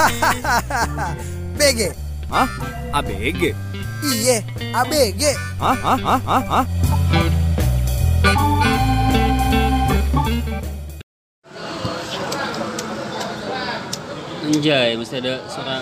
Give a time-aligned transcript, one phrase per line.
[1.58, 1.92] BG.
[2.32, 2.48] Hah?
[2.96, 3.52] ABG?
[4.00, 4.36] Iye,
[4.72, 5.22] ABG.
[5.60, 5.76] Hah?
[5.76, 5.98] Hah?
[5.98, 6.20] Hah?
[6.24, 6.42] Hah?
[6.48, 6.64] Hah?
[14.50, 15.78] Anjay, mesti ada suara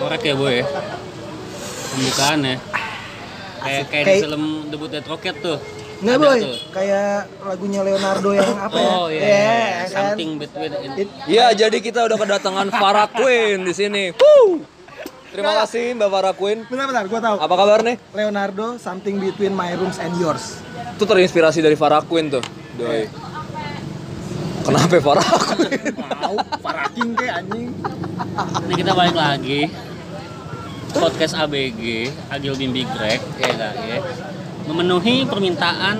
[0.00, 0.66] korek ya boy ya
[1.94, 2.56] Pembukaan ya
[3.62, 4.44] Kayak kayak di film
[4.74, 5.58] debut Dead Rocket tuh
[5.98, 6.54] Nggak Ada boy, tuh.
[6.70, 8.88] kayak lagunya Leonardo yang apa ya?
[8.88, 9.88] Oh iya, Iya, kan?
[10.14, 14.14] something between It- Ya, jadi kita udah kedatangan Farah Queen di sini.
[14.14, 14.62] Woo!
[15.28, 16.58] Terima kasih Mbak Farah Queen.
[16.64, 17.36] Bentar, bentar, gua tahu.
[17.36, 17.96] Apa kabar nih?
[18.12, 20.62] Leonardo, something between my rooms and yours.
[20.94, 22.42] Itu terinspirasi dari Farah Queen tuh.
[22.74, 23.10] Doi.
[24.62, 25.82] Kenapa Farah Queen?
[25.92, 27.68] Tahu, paraking kayak anjing.
[28.64, 29.60] Ini kita balik lagi
[30.90, 31.80] Podcast ABG
[32.28, 33.98] Agil Bimbi Greg ya gak ya
[34.68, 35.96] Memenuhi permintaan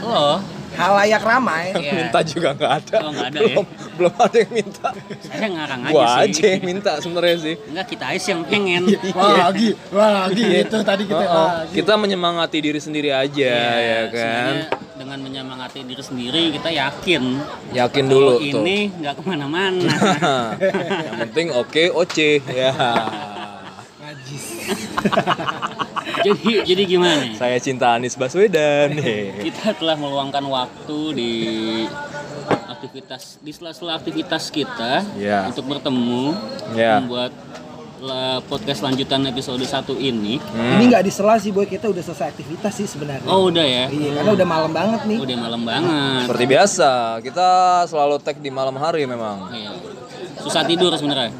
[0.00, 0.40] lo
[0.70, 1.74] Halayak ramai.
[1.74, 1.90] ya.
[1.98, 2.96] Minta juga nggak ada.
[3.02, 3.46] Oh, nggak ada ya?
[3.50, 3.66] belum,
[3.98, 4.88] belum ada yang minta.
[5.18, 7.54] Saya ngarang aja Gua sih aja yang minta sebenarnya sih.
[7.66, 11.48] Enggak kita aja sih yang pengen Wah lagi, wah lagi itu tadi kita Oh, oh.
[11.58, 11.72] lagi.
[11.74, 14.54] Kita menyemangati diri sendiri aja ya kan.
[14.94, 17.22] dengan menyemangati diri sendiri kita yakin
[17.70, 18.62] Yakin dulu tuh.
[18.62, 19.94] ini nggak ke mana-mana
[21.06, 22.70] yang penting oke oce ya.
[23.98, 24.44] Najis.
[26.20, 27.32] Jadi jadi gimana nih?
[27.34, 28.94] Saya cinta Anies Baswedan.
[29.40, 31.32] Kita telah meluangkan waktu di
[32.68, 35.44] aktivitas di sela-sela aktivitas kita Ya.
[35.44, 36.32] untuk bertemu
[36.72, 36.98] Ya.
[36.98, 37.32] membuat
[37.98, 42.72] la- podcast lanjutan episode 1 ini Ini nggak disela sih boy, kita udah selesai aktivitas
[42.72, 43.26] sih sebenarnya.
[43.26, 45.18] oh udah ya Iya, karena udah malam banget nih.
[45.18, 47.48] udah malam banget Seperti biasa, kita
[47.84, 49.50] selalu tag di malam hari memang.
[49.50, 49.74] Iya.
[50.38, 51.34] susah tidur sebenarnya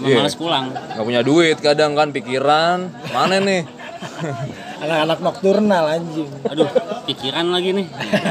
[0.00, 0.16] Iya.
[0.16, 3.68] males pulang Gak punya duit kadang kan pikiran mana nih?
[4.84, 6.30] Anak-anak nokturnal anjing.
[6.44, 6.68] aduh
[7.04, 7.86] pikiran lagi nih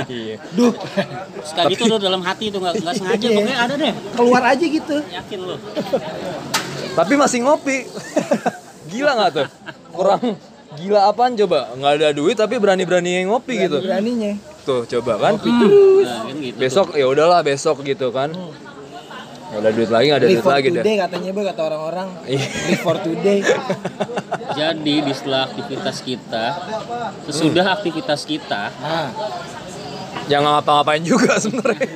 [0.07, 0.35] Iya.
[0.51, 0.71] Duh,
[1.47, 3.35] sekali itu udah dalam hati tuh nggak nggak sengaja Iya.
[3.35, 4.95] pokoknya ada deh keluar aja gitu.
[5.03, 5.55] yakin lo
[6.93, 7.85] Tapi masih ngopi.
[8.87, 9.47] gila nggak tuh?
[9.91, 10.21] Kurang
[10.75, 11.69] gila apaan coba?
[11.73, 13.77] Nggak ada duit tapi berani-berani yang ngopi gitu.
[13.79, 14.33] Beraninya.
[14.63, 15.33] Tuh coba kan.
[15.37, 18.33] nah, kan gitu Besok ya udahlah besok gitu kan.
[19.47, 20.83] Nggak ada duit lagi nggak ada Live duit for lagi deh.
[20.83, 22.07] today katanya boy kata orang-orang.
[22.27, 22.45] Iya.
[22.67, 23.39] Live for today.
[24.57, 26.45] Jadi di setelah aktivitas kita,
[27.29, 29.09] sesudah aktivitas kita, Nah,
[30.27, 31.87] Jangan ngapa-ngapain juga sebenarnya.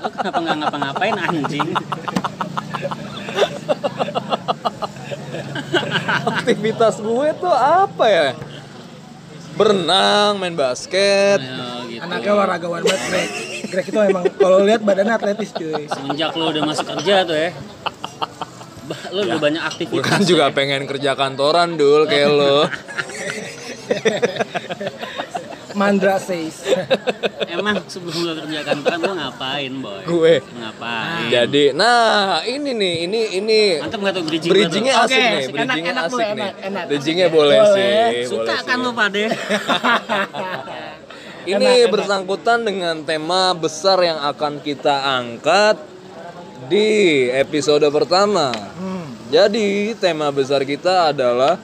[0.00, 1.68] lo kenapa nggak ngapa-ngapain anjing?
[6.08, 8.28] Aktivitas gue tuh apa ya?
[9.60, 11.44] Berenang, main basket.
[11.44, 12.00] Ayo, gitu.
[12.00, 13.84] anaknya olahragawan banget Greg.
[13.84, 15.84] Itu emang kalau lihat badannya atletis cuy.
[15.86, 17.50] Semenjak lo udah masuk kerja tuh ya,
[19.10, 20.04] lo udah banyak Gue aktivitas.
[20.04, 22.64] kan juga pengen kerja kantoran dul kayak lo.
[25.70, 26.66] Mandra says.
[27.46, 30.02] Emang sebelum lo kerja kantoran lo ngapain boy?
[30.02, 30.34] Gue.
[30.42, 31.28] Ngapain?
[31.28, 35.92] Jadi, nah ini nih, ini ini Mantap nggak tuh bridging bridgingnya asik Oke, nih, bridgingnya
[35.92, 36.32] Enak, enak asik tuh, nih.
[36.34, 36.84] enak, enak.
[36.88, 37.74] Bridgingnya boleh, Boleh.
[37.76, 38.26] sih.
[38.26, 38.82] Suka boleh kan sih.
[38.82, 39.24] lo pade?
[41.48, 41.90] Ini Enak, enak.
[41.90, 45.80] bersangkutan dengan tema besar yang akan kita angkat
[46.68, 46.84] di
[47.32, 48.52] episode pertama.
[48.52, 49.08] Hmm.
[49.28, 51.56] Jadi tema besar kita adalah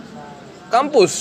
[0.69, 1.12] kampus.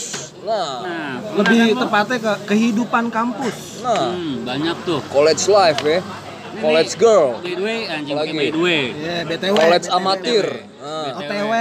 [0.44, 3.79] Nah, Nah, Lebih tepatnya ke kehidupan kampus.
[3.79, 5.00] nah, hmm, banyak tuh.
[5.07, 8.31] college life ya, Ini college girl, By the way, anjing Lagi.
[8.34, 8.84] by the way.
[8.94, 9.56] Iya, BTW.
[9.56, 9.97] college BTW.
[9.97, 10.45] amatir.
[10.78, 11.53] Nah, OTW.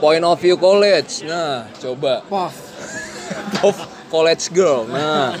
[0.00, 1.12] point of view college.
[1.22, 2.52] Nah, coba POV.
[3.68, 3.76] of
[4.06, 4.84] college girl.
[4.86, 5.36] Nah,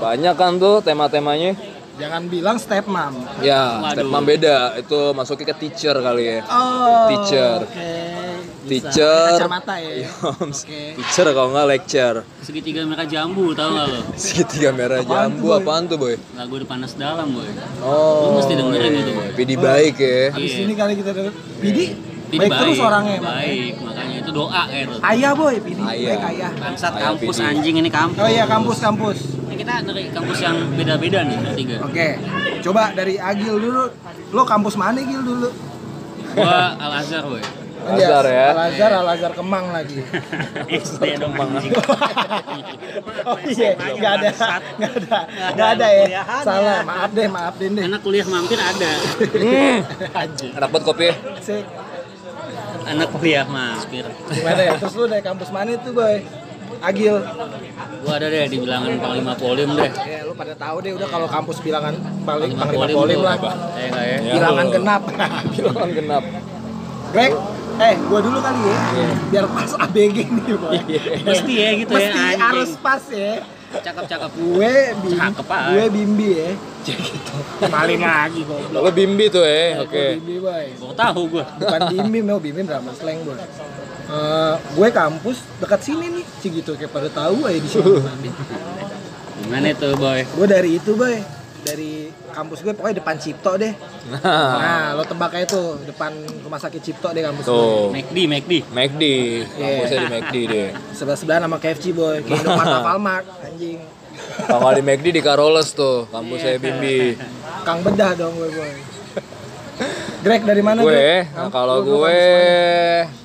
[0.00, 1.52] banyak kan tuh tema-temanya.
[1.94, 3.12] Jangan bilang step mom.
[3.44, 3.92] Ya, Waduh.
[3.92, 4.72] step mom beda.
[4.74, 6.38] Itu masuknya ke teacher kali ya.
[6.48, 7.12] Oh.
[7.12, 7.60] Teacher.
[7.60, 7.92] Oke.
[8.60, 8.88] Bisa.
[8.88, 9.36] Teacher.
[9.36, 9.92] Kacamata ya.
[10.04, 10.64] Yoms.
[10.64, 10.96] Oke.
[10.96, 12.16] Teacher kalau nggak lecture.
[12.40, 14.00] Segitiga merah jambu, tau gak lo?
[14.20, 16.14] Segitiga merah Apaan jambu tuh, apaan tuh, boy?
[16.32, 17.48] Lagu udah panas dalam, boy.
[17.84, 18.32] Oh.
[18.32, 19.28] Lu mesti dengerin itu, Boy.
[19.36, 20.20] Pidi baik ya.
[20.32, 20.64] Habis Iya.
[20.64, 21.32] ini kali kita denger.
[21.60, 21.84] Pidi,
[22.30, 23.34] Ini baik, terus orangnya emang.
[23.34, 24.98] Baik, makanya itu doa tuh.
[25.02, 25.82] Ayah boy, Pidi.
[25.82, 26.14] Ayah.
[26.14, 26.50] Baik ayah.
[26.56, 27.44] Bangsat kampus PD.
[27.44, 28.22] anjing ini kampus.
[28.22, 29.18] Oh iya kampus kampus.
[29.60, 31.76] Kita dari kampus yang beda-beda nih bertiga.
[31.84, 32.16] Oke.
[32.64, 33.92] Coba dari Agil dulu.
[34.32, 35.52] Lo kampus mana Gil dulu?
[36.32, 37.44] Gua Al Azhar, boy.
[37.80, 38.46] Al-Azhar ya.
[38.56, 40.00] Al Azhar, Al Azhar Kemang lagi.
[40.64, 41.76] SD dong anjing.
[43.28, 44.30] oh iya, nggak ada,
[44.80, 46.22] nggak ada, nggak ada ya.
[46.40, 47.68] Salah, maaf deh, maaf deh.
[47.68, 48.90] Anak kuliah mampir ada.
[50.24, 50.52] Anjing.
[50.56, 51.14] Enak banget kopi ya.
[51.44, 51.64] Sik.
[52.88, 54.08] Anak kuliah mampir.
[54.08, 54.72] Gimana ya?
[54.80, 56.48] Terus lu dari kampus mana itu boy?
[56.80, 57.14] Agil.
[58.00, 59.90] Gua ada deh di bilangan Panglima Polim deh.
[60.00, 61.94] Ya lu pada tahu deh udah kalau kampus bilangan
[62.24, 63.36] paling Panglima panglima Polim polim lah.
[63.74, 64.16] Eh enggak ya?
[64.18, 64.72] Ya, Bilangan lu.
[64.72, 65.02] genap.
[65.52, 66.24] Bilangan genap.
[67.10, 67.32] Greg,
[67.80, 68.78] eh gua dulu kali ya.
[69.28, 70.78] Biar pas ABG nih boy.
[71.22, 72.40] Mesti ya gitu ya Mesti anjing.
[72.40, 73.32] harus pas ya.
[73.70, 74.30] Cakep-cakep.
[74.34, 75.70] gue bim, Cakep, ah.
[75.70, 76.50] gue bimbi ya
[76.82, 77.34] Cek gitu
[77.70, 80.04] maling lagi goblok Lo bimbi tuh eh, Gue oke.
[80.18, 81.44] bimbi boy Baru tahu gua.
[81.54, 83.38] bukan bimbim mau bimbim drama slang boy
[84.10, 88.02] Eh, gue kampus dekat sini nih sih gitu kayak pada tahu aja di sini.
[89.40, 90.26] Gimana tuh, Boy?
[90.26, 91.16] gue dari itu boy.
[91.60, 91.92] Dari
[92.30, 93.70] kampus gue pokoknya depan Cipto deh.
[94.60, 96.10] Nah, lo tebak aja tuh depan
[96.42, 97.52] rumah sakit Cipto deh kampus gue.
[97.52, 97.86] Tuh.
[97.90, 98.52] McD, McD.
[98.66, 99.04] McD,
[99.54, 100.68] kampusnya di McD deh.
[100.90, 102.18] sebelah sebelah nama KFC boy.
[102.20, 103.78] Kayak Indomaret Alfamart anjing.
[104.42, 107.14] Kalau di McD di Caroles tuh, kampusnya Bimbi.
[107.62, 108.72] Kang bedah dong gue boy.
[110.20, 110.92] Greg dari mana Gue,
[111.24, 113.19] nah Kampus- kalau gue kampus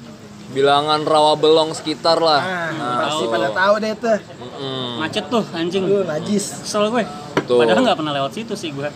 [0.48, 2.40] bilangan rawa belong sekitar lah.
[2.40, 2.70] mana?
[2.70, 3.32] nah, Nah, pasti tuh.
[3.32, 4.90] pada tahu deh tuh Mm-mm.
[4.98, 5.84] Macet tuh anjing.
[5.84, 7.04] lu najis Kesel gue.
[7.44, 7.58] Tuh.
[7.58, 8.90] Padahal nggak pernah lewat situ sih gue.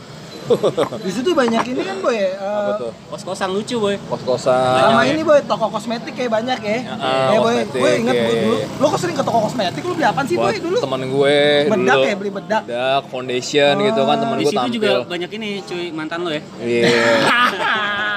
[1.06, 2.90] di situ banyak ini kan boy eh, Apa tuh?
[3.08, 4.02] Kos-kosan lucu, Boy.
[4.02, 4.82] Kos-kosan.
[4.82, 5.14] sama ya.
[5.14, 8.42] ini boy toko kosmetik kayak banyak ya Ah, eh boy kosmetik, gue inget gue iya.
[8.44, 11.38] dulu lo kok sering ke toko kosmetik lu beli apaan sih boy dulu temen gue
[11.70, 12.02] bedak dulu.
[12.04, 14.74] ya beli bedak Bedak, foundation gitu kan temen Di gue situ tampil.
[14.74, 16.42] juga banyak ini, cuy, mantan lo ya.
[16.58, 16.90] Iya.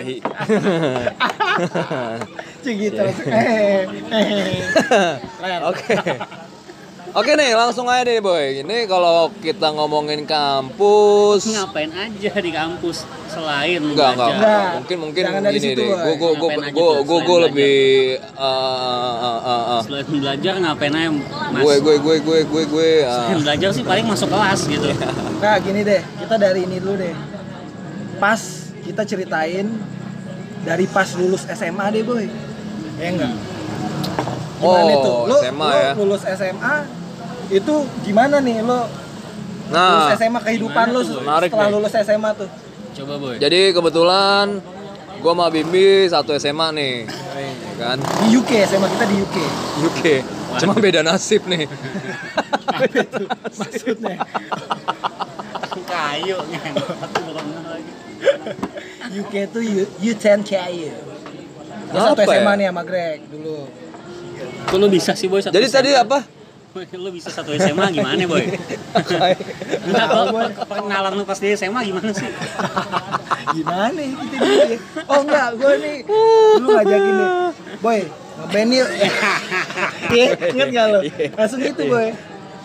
[0.00, 0.16] Ai.
[2.64, 3.04] Cik gitu.
[5.70, 5.94] Oke.
[7.10, 8.62] Oke nih, langsung aja deh boy.
[8.62, 14.30] Ini kalau kita ngomongin kampus, Ngapain aja di kampus selain enggak enggak.
[14.30, 14.38] belajar?
[14.38, 14.62] Enggak.
[14.78, 15.90] Mungkin mungkin Jangan gini situ, deh.
[15.90, 17.78] Gue gue gue gue gue selain lebih
[18.38, 21.10] uh, uh, uh, uh, Selain belajar ngapain aja,
[21.50, 21.62] Mas?
[21.66, 24.86] gue gue gue gue gue gue uh, Selain belajar sih paling masuk kelas gitu.
[25.42, 27.10] Nah gini deh, kita dari ini dulu deh.
[28.22, 29.66] Pas kita ceritain
[30.60, 32.26] dari pas lulus SMA deh boy.
[32.96, 33.34] Ya enggak?
[34.56, 35.12] Gimana Oh, itu?
[35.24, 35.92] Lo, SMA lo ya.
[35.94, 36.74] lulus SMA
[37.50, 38.92] itu gimana nih lo lulus
[39.70, 41.70] Nah, SMA kehidupan lo setelah nih.
[41.70, 42.50] lulus SMA tuh?
[42.92, 43.38] Coba, Boy.
[43.38, 44.58] jadi kebetulan
[45.16, 47.96] gue sama Bimbi satu SMA nih, ya kan?
[47.96, 49.36] Di UK SMA kita di UK.
[49.86, 50.02] UK.
[50.58, 51.64] Cuma beda nasib nih.
[53.52, 54.16] Maksudnya
[55.82, 56.72] Kayu kan.
[59.10, 60.92] UK tuh U- U10 kayu.
[61.90, 62.38] Dia satu Apa ya?
[62.38, 63.66] SMA nih sama Greg dulu.
[64.62, 65.40] Kok lu bisa sih, Boy?
[65.40, 66.22] satu Jadi tadi apa?
[67.02, 68.46] Lu bisa satu SMA gimana, Boy?
[69.86, 70.46] Enggak, kok Boy.
[70.62, 72.30] perkenalan lu pas di SMA gimana sih?
[73.50, 74.78] Gimana ya kita dulu ya?
[75.04, 75.96] Oh enggak, gue nih
[76.54, 77.28] dulu ngajakin nih
[77.82, 78.00] Boy,
[78.38, 78.88] ngeband yuk
[80.46, 81.00] inget gak lo?
[81.34, 82.14] Langsung gitu boy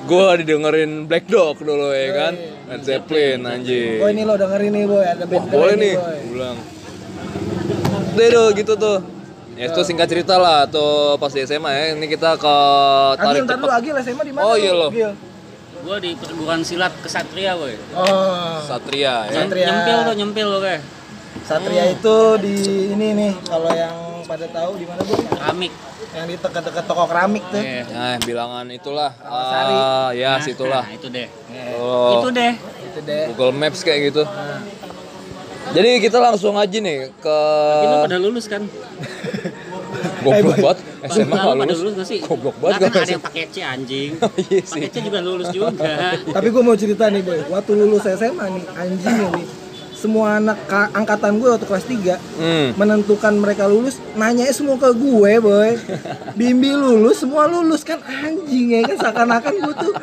[0.05, 2.33] Gue didengerin Black Dog dulu ya kan?
[2.69, 4.01] Led Zeppelin anjing.
[4.05, 6.57] Oh ini lo dengerin nih boy, ada Wah, band boleh keren nih, boy bilang.
[8.13, 8.97] Deh tuh gitu tuh.
[9.57, 11.83] Ya itu singkat cerita lah tuh pas di SMA ya.
[11.97, 12.55] Ini kita ke
[13.17, 13.69] tarik Agil, tepat.
[13.81, 14.43] Agil SMA di mana?
[14.45, 14.87] Oh, lu, iya lo.
[15.85, 17.77] Gua di perguruan silat kesatria, Boy.
[17.93, 19.41] Oh, Satria ya.
[19.41, 19.65] Satria.
[19.69, 20.81] Nyempil tuh, nyempil lo kayak.
[21.45, 22.55] Satria itu di
[22.93, 23.93] ini nih, kalau yang
[24.25, 25.17] pada tahu di mana boy?
[25.21, 25.73] Keramik.
[26.15, 27.61] Yang di dekat-dekat toko keramik tuh.
[27.61, 27.83] Iya.
[27.91, 29.11] Nah, bilangan itulah.
[29.21, 30.83] Ah, ya Nah, situlah.
[30.83, 31.27] Nah, itu deh.
[31.77, 32.53] Oh, Itu deh.
[32.57, 33.23] Itu deh.
[33.33, 34.23] Google Maps kayak gitu.
[34.25, 34.61] Nah,
[35.73, 37.37] Jadi kita langsung aja nih ke
[37.73, 38.61] Tapi lu pada lulus kan?
[40.25, 40.77] goblok banget.
[41.05, 41.79] SMA Nah, nggak lu pada lulus.
[41.81, 42.19] lulus gak sih?
[42.21, 44.11] Goblok banget kan gua ada yang pakai C anjing.
[44.45, 44.73] Iya sih.
[44.77, 45.93] Pakai C juga lulus juga.
[46.37, 49.45] Tapi gue mau cerita nih boy, waktu lulus SMA nih, anjing nih
[50.05, 52.69] semua anak ka- angkatan gue waktu kelas 3 Hmm.
[52.75, 55.71] menentukan mereka lulus nanya semua ke gue boy
[56.37, 59.93] Bimbi lulus semua lulus kan anjing ya kan seakan-akan gue tuh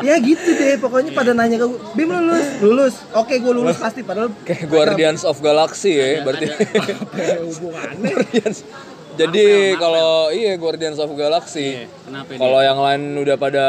[0.00, 4.00] ya gitu deh pokoknya pada nanya ke gue Bim lulus lulus oke gue lulus pasti
[4.00, 6.46] padahal Kayak Guardians of Galaxy ya, berarti.
[7.18, 8.14] ya hubungannya.
[9.12, 11.76] Jadi kalau iya Guardians of Galaxy.
[11.76, 11.86] Iya?
[12.32, 13.66] Kalau yang lain udah pada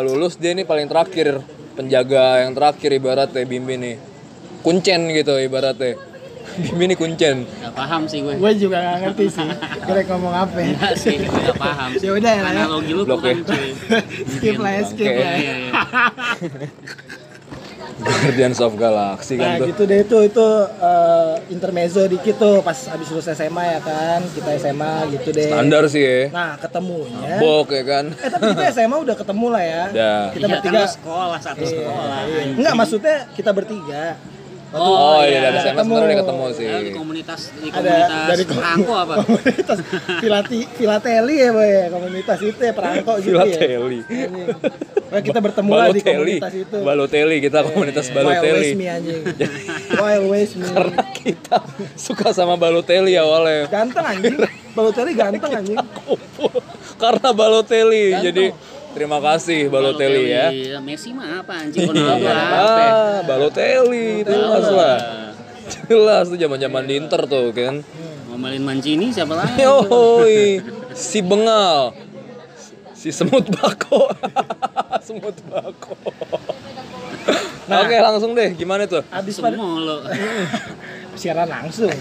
[0.00, 1.40] lulus dia nih paling terakhir
[1.72, 3.96] penjaga yang terakhir ibaratnya Bimbi nih.
[4.62, 5.98] Kuncen gitu ibaratnya.
[6.52, 7.36] Bimbi nih kuncen.
[7.48, 8.36] Gak paham sih gue.
[8.36, 9.48] gue juga gak ngerti sih
[9.82, 11.90] kira ngomong apa ya Enggak sih, gue gak paham.
[12.04, 12.60] Ya udah ya, lah ya.
[12.62, 13.44] Analogi lu bukan ya.
[13.46, 13.70] cuy.
[14.28, 15.16] skip lah ya skip Oke.
[15.16, 15.72] lah ya Iya, iya.
[18.02, 19.66] Guardians of Galaxy Nah kan tuh.
[19.70, 20.46] gitu deh itu itu
[20.80, 25.46] eh, intermezzo dikit tuh pas abis lulus SMA ya kan kita SMA gitu deh.
[25.48, 26.18] Standar sih ya.
[26.28, 27.38] Nah ketemunya.
[27.38, 28.04] Bok ya kan.
[28.10, 29.82] Eh tapi kita SMA udah ketemu lah ya.
[29.88, 30.18] Udah.
[30.28, 30.80] Kita Iya, kan bertiga.
[30.80, 32.18] lu sekolah, satu Iya, sekolah.
[32.26, 32.40] iya.
[32.52, 34.02] Enggak maksudnya kita bertiga.
[34.72, 35.92] Oh, iya dari udah SMA ketemu.
[35.92, 36.64] sebenarnya udah ketemu sih.
[36.64, 39.14] Ya, di komunitas di Ada komunitas dari perangko apa?
[39.20, 39.78] komunitas
[40.18, 43.44] filati filateli ya boy ya komunitas itu ya perangko gitu ya.
[43.44, 44.00] Filateli.
[45.12, 46.76] Nah, kita bertemu lah di komunitas itu.
[46.80, 49.22] Balotelli kita komunitas Why always me anjing.
[50.00, 50.64] Why always me.
[50.64, 51.56] Karena kita
[52.00, 53.68] suka sama Balotelli awalnya.
[53.68, 54.40] Ganteng anjing.
[54.72, 55.76] Balotelli ganteng anjing.
[56.96, 58.16] Karena Balotelli.
[58.16, 58.24] Ganteng.
[58.24, 58.44] Jadi
[58.92, 60.46] terima kasih Balotelli ya.
[60.78, 62.32] Messi mah apa anjing Ronaldo Iya.
[62.32, 62.58] apa?
[62.58, 64.98] Ah, Balotelli jelas lah.
[65.84, 67.80] Jelas tuh zaman-zaman di Inter tuh kan.
[68.28, 69.60] Ngomelin Mancini siapa lagi?
[69.64, 70.60] Yoi,
[70.92, 71.92] si bengal.
[72.92, 74.08] Si semut bako.
[75.06, 75.94] semut bako.
[77.64, 78.52] Oke, langsung deh.
[78.52, 79.00] Gimana tuh?
[79.08, 79.96] Abis pada Semua lo.
[81.12, 81.92] siaran langsung.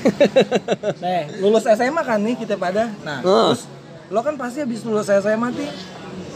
[0.97, 2.89] Nih, lulus SMA kan nih kita pada.
[3.01, 3.51] Nah, Ah.
[3.51, 3.67] terus
[4.07, 5.69] lo kan pasti habis lulus SMA nih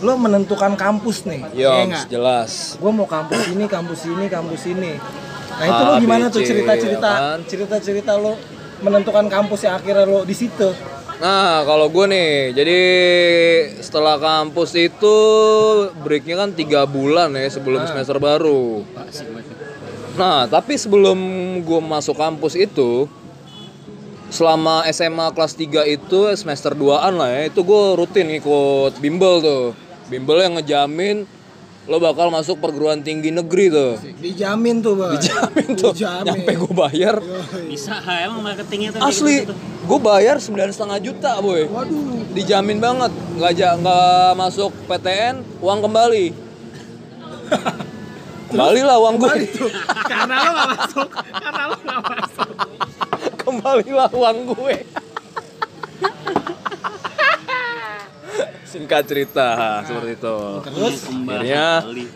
[0.05, 1.41] lo menentukan kampus nih.
[1.57, 2.05] Yo, Iya nggak?
[2.13, 2.77] jelas.
[2.77, 4.93] Gue mau kampus ini, kampus ini, kampus ini.
[5.55, 8.37] Nah, itu lo A, B, gimana tuh cerita-cerita cerita-cerita lo
[8.85, 10.69] menentukan kampus yang akhirnya lo di situ.
[11.15, 12.79] Nah, kalau gue nih, jadi
[13.79, 15.17] setelah kampus itu
[16.03, 18.83] breaknya kan tiga bulan ya sebelum semester baru.
[20.19, 21.17] Nah, tapi sebelum
[21.63, 23.07] gue masuk kampus itu,
[24.27, 29.84] selama SMA kelas 3 itu semester 2an lah ya, itu gue rutin ikut bimbel tuh.
[30.05, 31.25] Bimbel yang ngejamin
[31.85, 33.93] lo bakal masuk perguruan tinggi negeri tuh.
[34.17, 35.13] Dijamin tuh, Bang.
[35.13, 36.25] Dijamin tuh, Dijamin.
[36.25, 37.15] nyampe gue bayar.
[37.69, 39.53] Bisa ha, emang marketingnya tuh Asli, gitu-gitu.
[39.85, 41.69] gue bayar sembilan setengah juta boy.
[41.69, 42.33] Waduh.
[42.33, 46.25] Dijamin banget, nggak ja- nggak masuk PTN, uang kembali.
[48.49, 49.35] kembali lah uang gue.
[50.05, 51.09] Karena lo gak masuk.
[51.13, 52.49] Karena lo gak masuk.
[53.37, 54.75] Kembalilah uang gue.
[58.75, 59.47] Singkat cerita
[59.87, 60.37] seperti itu.
[60.67, 61.65] Terus Akhirnya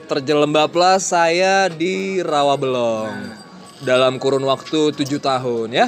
[0.05, 3.31] terjelembablah saya di Rawabelong
[3.79, 5.87] dalam kurun waktu tujuh tahun ya.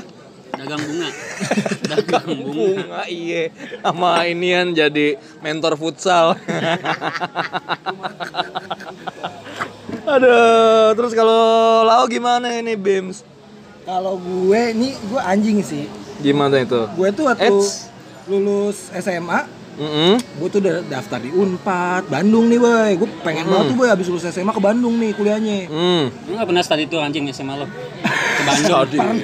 [0.56, 1.10] dagang bunga.
[1.92, 2.56] dagang bunga.
[2.56, 3.52] Bunga iye
[3.84, 6.40] sama inian jadi mentor futsal.
[10.12, 11.44] Aduh, terus kalau
[11.84, 13.24] Lau gimana ini Bims?
[13.82, 15.90] kalau gue ini gue anjing sih.
[16.22, 16.86] Gimana itu?
[16.94, 17.90] Gue tuh waktu Eits.
[18.30, 20.14] lulus SMA, Mm-mm.
[20.20, 22.92] gue tuh udah daftar di Unpad, Bandung nih boy.
[22.98, 25.58] Gue pengen banget tuh boy abis lulus SMA ke Bandung nih kuliahnya.
[25.66, 26.06] Hmm.
[26.28, 27.66] Lu gak pernah study tour anjing SMA lo?
[28.32, 29.18] Ke Bandung.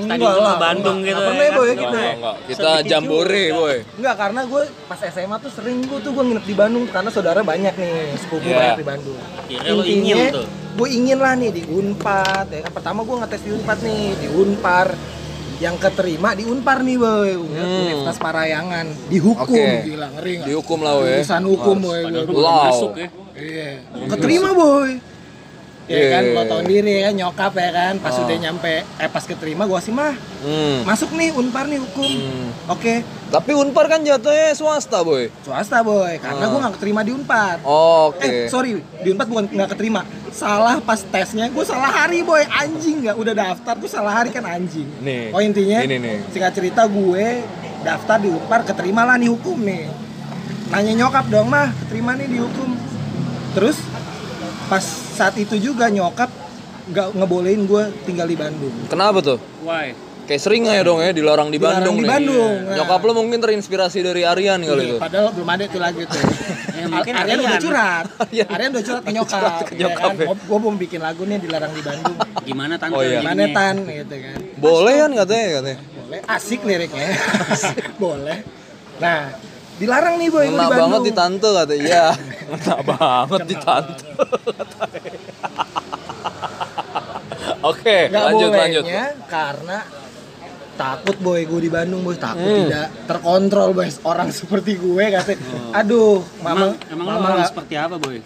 [0.00, 1.54] Tadi tuh ke Bandung gitu Gak ya pernah kan?
[1.54, 1.96] boy Enggak, gitu.
[1.96, 2.34] enggak, enggak.
[2.46, 3.76] Kita jambore, boy.
[3.94, 7.40] Enggak, karena gue pas SMA tuh sering gue tuh gue nginep di Bandung karena saudara
[7.42, 8.56] banyak nih, sepupu Iya.
[8.58, 9.18] banyak di Bandung.
[9.46, 10.46] Kira lo ingin tuh.
[10.48, 12.46] gue ingin lah nih di Unpad.
[12.48, 14.88] Ya kan pertama gue ngetes di Unpad nih, di Unpar.
[15.58, 18.86] Yang keterima di Unpar nih boy, Universitas Parayangan.
[19.10, 19.58] Dihukum, Hmm.
[19.58, 19.90] Oke.
[19.90, 20.46] gila ngeri nggak?
[20.46, 21.10] Dihukum lah, we.
[21.18, 22.00] Urusan hukum boy.
[22.30, 22.62] Wow.
[22.64, 23.08] masuk ya.
[23.34, 23.70] Iya.
[24.06, 24.90] Keterima boy.
[25.88, 28.22] Ya Iya, kan, lo tau diri kan nyokap ya kan, pas Oh.
[28.22, 30.84] udah nyampe, eh pas keterima gue sih mah Hmm.
[30.84, 32.04] masuk nih Unpar nih hukum.
[32.04, 32.48] Hmm.
[32.68, 35.28] Oke, Tapi Unpar kan jatuhnya swasta, boy.
[35.42, 36.48] swasta boy, karena Oh.
[36.50, 37.60] gue nggak keterima di Unpad.
[37.62, 38.20] Oke.
[38.22, 43.02] Eh sorry, di Unpad bukan nggak keterima, salah pas tesnya, gue salah hari boy, anjing
[43.02, 44.88] nggak udah daftar tuh salah hari kan anjing.
[44.98, 46.16] Nih, Oh intinya, ini nih.
[46.28, 47.44] singkat cerita gue
[47.80, 49.88] daftar di Unpar, keterima lah nih hukum nih.
[50.68, 52.76] Nanya nyokap dong mah, keterima nih di hukum.
[53.50, 53.76] Terus
[54.68, 56.28] pas saat itu juga nyokap
[56.86, 58.72] nggak ngebolehin gue tinggal di Bandung.
[58.86, 59.36] Kenapa tuh?
[59.60, 59.92] Why?
[60.24, 62.10] Kayak sering ya dong ya dilarang di Dilarang Bandung di nih.
[62.10, 62.68] Bandung, Iya.
[62.68, 62.74] nah.
[62.78, 64.96] Nyokap lo mungkin terinspirasi dari Aryan kali Iya, itu.
[65.00, 66.20] Padahal belum ada tuh lagu tuh.
[66.78, 67.62] Ya, mungkin Aryan udah Aryan.
[67.64, 68.06] curhat.
[68.22, 68.46] Aryan.
[68.46, 69.32] Aryan udah curhat ke nyokap.
[69.34, 70.14] Curhat ke ya nyokap, kan?
[70.14, 70.26] ya.
[70.38, 72.16] Gue mau bikin lagu nih dilarang di Bandung.
[72.44, 72.94] Gimana tante?
[72.94, 73.18] Oh, iya.
[73.18, 73.32] jadinya?
[73.34, 74.36] Mana tan gitu kan.
[74.54, 75.78] Boleh kan katanya katanya.
[75.98, 76.20] Boleh.
[76.28, 77.08] Asik liriknya.
[78.04, 78.38] Boleh.
[78.98, 79.18] Nah,
[79.78, 80.80] dilarang nih boy gue di Ngena Bandung.
[80.84, 81.82] banget di tante katanya.
[81.82, 82.06] Iya.
[82.48, 84.04] Ngena banget di tante.
[87.60, 88.84] Oke, Nggak lanjut lanjut.
[89.26, 89.78] karena
[90.74, 92.58] takut boy gue di Bandung boy takut Hmm.
[92.64, 95.42] tidak terkontrol boy orang seperti gue katanya
[95.74, 98.22] aduh mama Emang, emang lo mama orang seperti apa boy?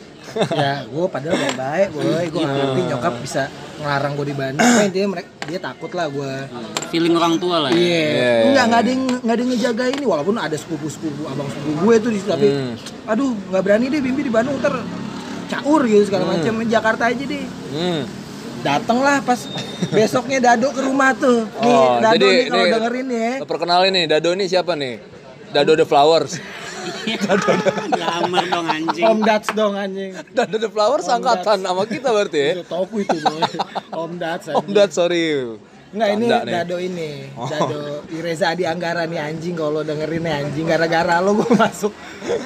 [0.50, 3.42] Ya gue padahal baik baik boy gue nggak ngerti nyokap bisa
[3.76, 6.32] ngelarang gue di Bandung Nah, intinya mereka dia takut lah gue
[6.88, 7.76] Feeling orang tua lah ya.
[7.76, 8.32] Iya, Iya.
[8.46, 11.70] enggak nggak ada yang nggak ada yang ngejaga ini walaupun ada sepupu sepupu abang sepupu
[11.80, 12.74] gue tuh di situ tapi Hmm.
[13.06, 14.74] aduh nggak berani deh Bimbi di Bandung ntar
[15.48, 16.32] caur gitu segala Hmm.
[16.36, 18.02] macam Jakarta aja deh Hmm.
[18.62, 19.40] dateng lah pas
[19.88, 24.04] besoknya Dado ke rumah tuh nih Oh, Dado jadi nih kalau dengerin ya Perkenalin nih,
[24.06, 24.94] Dado nih siapa nih?
[25.50, 26.38] Dado the Flowers.
[27.92, 29.04] Lamar dong anjing.
[29.04, 32.50] Om Dats dong anjing Dado the Flowers angkatan sama kita berarti ya.
[32.54, 33.42] itu toku itu boy
[33.92, 35.56] Om Dats Om Dad sorry.
[35.92, 36.40] Enggak ini nih.
[36.48, 37.44] Dado ini Oh.
[37.44, 41.92] Dado Ireza Adi Anggara nih anjing kalau dengerin nih anjing gara-gara lo gue masuk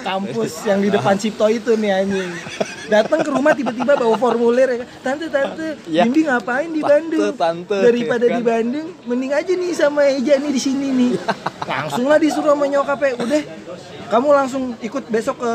[0.03, 2.27] kampus yang di depan Cipto itu nih anjing
[2.87, 4.89] datang ke rumah tiba-tiba bawa formulir ya kan.
[5.05, 6.03] tante tante Ya.
[6.03, 8.35] Bimbi ngapain di Tante, Bandung tante, daripada ya kan?
[8.35, 11.11] di Bandung mending aja nih sama Eja nih di sini nih
[11.71, 13.43] langsung lah disuruh sama nyokapnya udah
[14.07, 15.53] kamu langsung ikut besok ke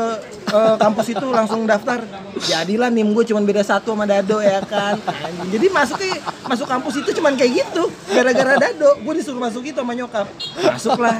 [0.52, 2.04] eh, kampus itu langsung daftar.
[2.36, 5.00] Jadilah nim gue cuman beda satu sama Dado ya kan?
[5.48, 7.88] Jadi masuknya masuk kampus itu cuman kayak gitu.
[8.12, 10.26] Gara-gara Dado gue disuruh masuk itu sama nyokap.
[10.60, 11.16] Masuklah.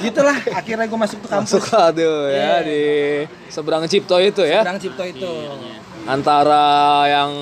[0.00, 1.50] Gitulah akhirnya gue masuk ke kampus.
[1.60, 2.56] Masuk aduh ya Iya.
[2.64, 2.82] di
[3.48, 4.60] seberang Cipto itu ya.
[4.64, 5.32] Sedang Cipto itu.
[6.04, 6.64] Antara
[7.06, 7.32] yang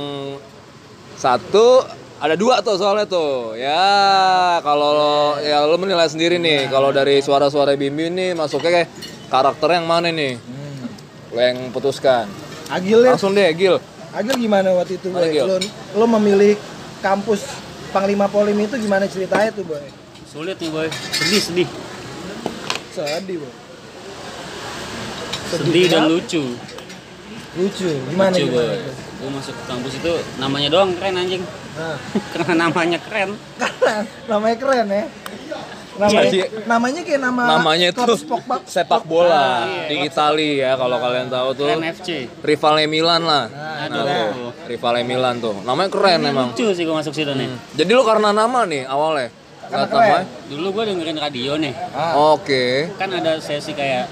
[1.14, 1.82] satu
[2.18, 4.90] ada dua tuh soalnya tuh ya kalau
[5.38, 8.88] ya lo menilai sendiri nih kalau dari suara-suara Bimbi nih masuknya kayak
[9.30, 10.34] karakter yang mana nih
[11.30, 12.26] lo yang putuskan
[12.68, 13.16] Agil ya.
[13.16, 13.80] Langsung deh, Gil.
[14.12, 15.24] Agil gimana waktu itu, boy?
[15.32, 15.48] Gil?
[15.48, 15.56] Lo,
[15.96, 16.52] lo memilih
[17.00, 17.48] kampus
[17.88, 19.80] Panglima Polim itu gimana ceritanya tuh, boy?
[20.28, 21.68] Sulit nih boy, sedih sedih,
[22.92, 23.52] Sedih, boy.
[25.48, 26.12] sedih dan kenapa?
[26.12, 26.42] lucu.
[27.56, 27.88] Lucu.
[28.12, 28.68] Gimana lucu gimana?
[28.68, 28.76] boy.
[29.18, 31.40] Gue masuk ke kampus itu namanya doang keren anjing.
[31.78, 31.96] Nah,
[32.34, 33.30] Karena namanya keren.
[33.54, 33.94] karena
[34.26, 35.04] namanya keren ya.
[35.98, 36.46] Namanya, Iya.
[36.64, 39.82] namanya kayak nama Namanya klub tuh sepak bak- sepak bola iya.
[39.88, 41.66] di Italia ya kalau kalian tahu tuh.
[41.66, 42.08] Keren FC.
[42.38, 43.44] Rivalnya Milan lah.
[43.46, 44.02] Nah, Nah, aduh.
[44.06, 45.58] tuh, rivalnya Milan tuh.
[45.60, 46.48] Namanya keren emang.
[46.50, 47.50] Lucu sih gue masuk situ nih.
[47.74, 49.34] Jadi lu karena nama nih awalnya.
[49.66, 50.22] Karena keren.
[50.46, 51.74] Dulu gue dengerin radio nih.
[51.90, 52.94] Ah, Oke.
[52.94, 54.06] Kan ada sesi kayak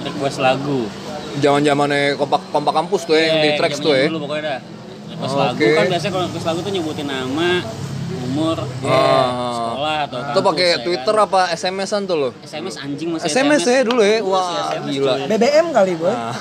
[0.00, 0.88] request lagu.
[1.36, 4.04] Zaman-zamannya kompak kompak kampus tuh ya, yang di Iya, tracks zaman tuh ya.
[4.08, 4.60] Dulu pokoknya dah.
[5.18, 5.42] Request Oke.
[5.42, 7.50] lagu kan biasanya kalau request lagu tuh nyebutin nama,
[8.20, 9.26] umur, Ah.
[9.52, 11.26] sekolah atau Tuh pakai kampus, ya Twitter kan.
[11.26, 12.28] apa SMS-an tuh lo?
[12.40, 14.18] SMS anjing masih SMS ya dulu ya.
[14.22, 15.12] Wah, SMS, gila.
[15.12, 15.26] cuy.
[15.28, 16.08] BBM kali, boy.
[16.08, 16.36] Nah,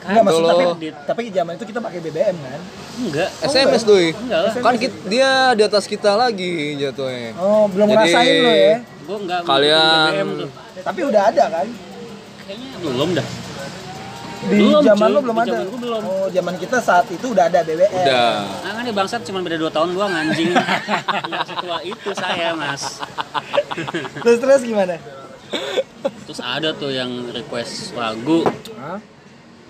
[0.00, 0.74] Enggak maksud tapi Dulu.
[1.06, 2.60] tapi zaman itu kita pakai BBM kan.
[2.98, 3.28] Enggak.
[3.42, 3.96] SMS tuh.
[3.96, 4.10] ya.
[4.10, 4.52] Enggak lah.
[4.58, 7.30] Kan kit- dia di atas kita lagi jatuhnya.
[7.36, 8.76] Oh, belum Jadi- ngerasain lo ya.
[9.00, 10.48] Gue enggak Kalian- BBM tuh.
[10.80, 11.66] Tapi udah ada kan?
[12.42, 13.26] Kayaknya belum dah.
[14.40, 15.14] Di Belum, zaman cuy.
[15.14, 15.52] lo belum Di ada.
[15.52, 16.02] zaman gua belum.
[16.02, 17.92] Oh, zaman kita saat itu udah ada BBM.
[17.92, 18.32] Udah.
[18.58, 20.48] Nah kan nih bangsat cuma beda 2 tahun doang anjing.
[21.30, 23.04] Yang setua itu saya mas.
[24.16, 24.96] Terus terus gimana?
[26.24, 28.96] Terus ada tuh yang request lagu Hah?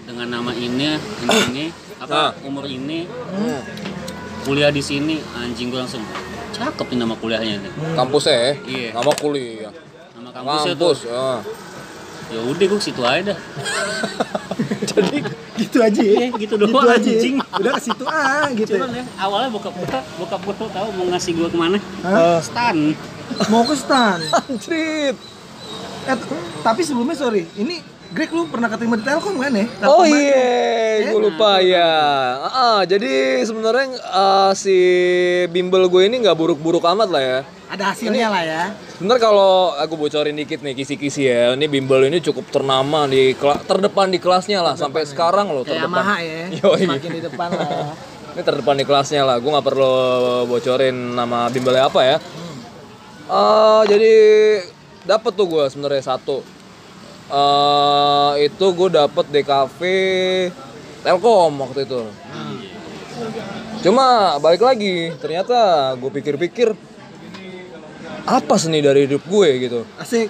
[0.00, 1.64] dengan nama ini, ini, ini
[1.98, 3.60] apa umur ini, Hmm.
[4.40, 6.04] kuliah di sini, anjing gue langsung
[6.52, 7.72] cakep nih nama kuliahnya nih.
[7.92, 8.52] Kampusnya ya?
[8.62, 8.88] Iya.
[8.92, 9.72] Nama kuliah.
[10.14, 10.92] Nama kampusnya tuh.
[10.92, 11.00] Kampus.
[11.10, 11.40] ah.
[12.30, 13.38] Ya udah gue situ aja dah.
[14.90, 15.18] Jadi
[15.60, 16.14] gitu aja ya.
[16.18, 16.98] Iya, gitu doang, aja.
[16.98, 16.98] ya.
[16.98, 17.36] anjing.
[17.38, 18.74] Udah ke situ ah gitu.
[18.74, 21.78] Cuman ya awalnya bokap gue, bokap gue tahu mau ngasih gue ke mana?
[22.02, 22.40] Hah?
[22.42, 22.76] Stan.
[23.48, 24.18] Mau ke stan.
[24.50, 25.16] Anjrit.
[26.08, 26.16] Eh,
[26.64, 29.66] tapi sebelumnya sorry, ini Greg lu pernah ketemu di Telkom kan ya?
[29.86, 31.90] Oh Telkom iya, gue lupa ya.
[32.42, 34.74] Ah, jadi sebenarnya ah, si
[35.46, 37.38] bimbel gue ini nggak buruk-buruk amat lah ya.
[37.70, 38.62] Ada hasilnya lah ya.
[38.98, 43.30] Sebenarnya kalau aku bocorin dikit nih kisi-kisi ya, ini bimbel ini cukup ternama di
[43.70, 46.02] terdepan di kelasnya lah sampai sekarang loh Kayak terdepan.
[46.02, 46.42] Yamaha ya.
[46.66, 46.82] Yoi.
[46.90, 47.94] Semakin di depan lah.
[48.30, 49.42] Ini terdepan di kelasnya lah.
[49.42, 49.94] Gue nggak perlu
[50.46, 52.16] bocorin nama bimbelnya apa ya.
[53.30, 54.14] Eh, jadi
[55.02, 56.42] dapat tuh gue sebenarnya satu.
[57.30, 59.98] Eh, itu gue dapet cafe
[61.06, 62.02] Telkom waktu itu.
[63.86, 66.74] Cuma balik lagi, ternyata gue pikir-pikir
[68.26, 69.80] apa seni dari hidup gue gitu.
[69.96, 70.28] Asik.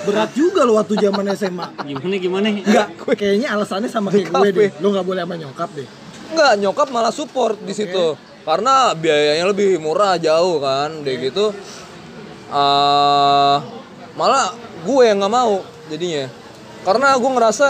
[0.00, 1.66] Berat juga lo waktu zaman SMA.
[1.84, 2.46] Gimana gimana?
[2.48, 2.88] Enggak,
[3.20, 4.70] kayaknya alasannya sama kayak gue deh.
[4.80, 5.86] Lu nggak boleh sama nyokap deh.
[6.32, 8.16] Enggak, nyokap malah support di situ.
[8.48, 11.52] Karena biayanya lebih murah jauh kan, deh gitu.
[12.50, 13.56] eh
[14.18, 14.50] malah
[14.82, 16.24] gue yang nggak mau jadinya.
[16.80, 17.68] Karena gue ngerasa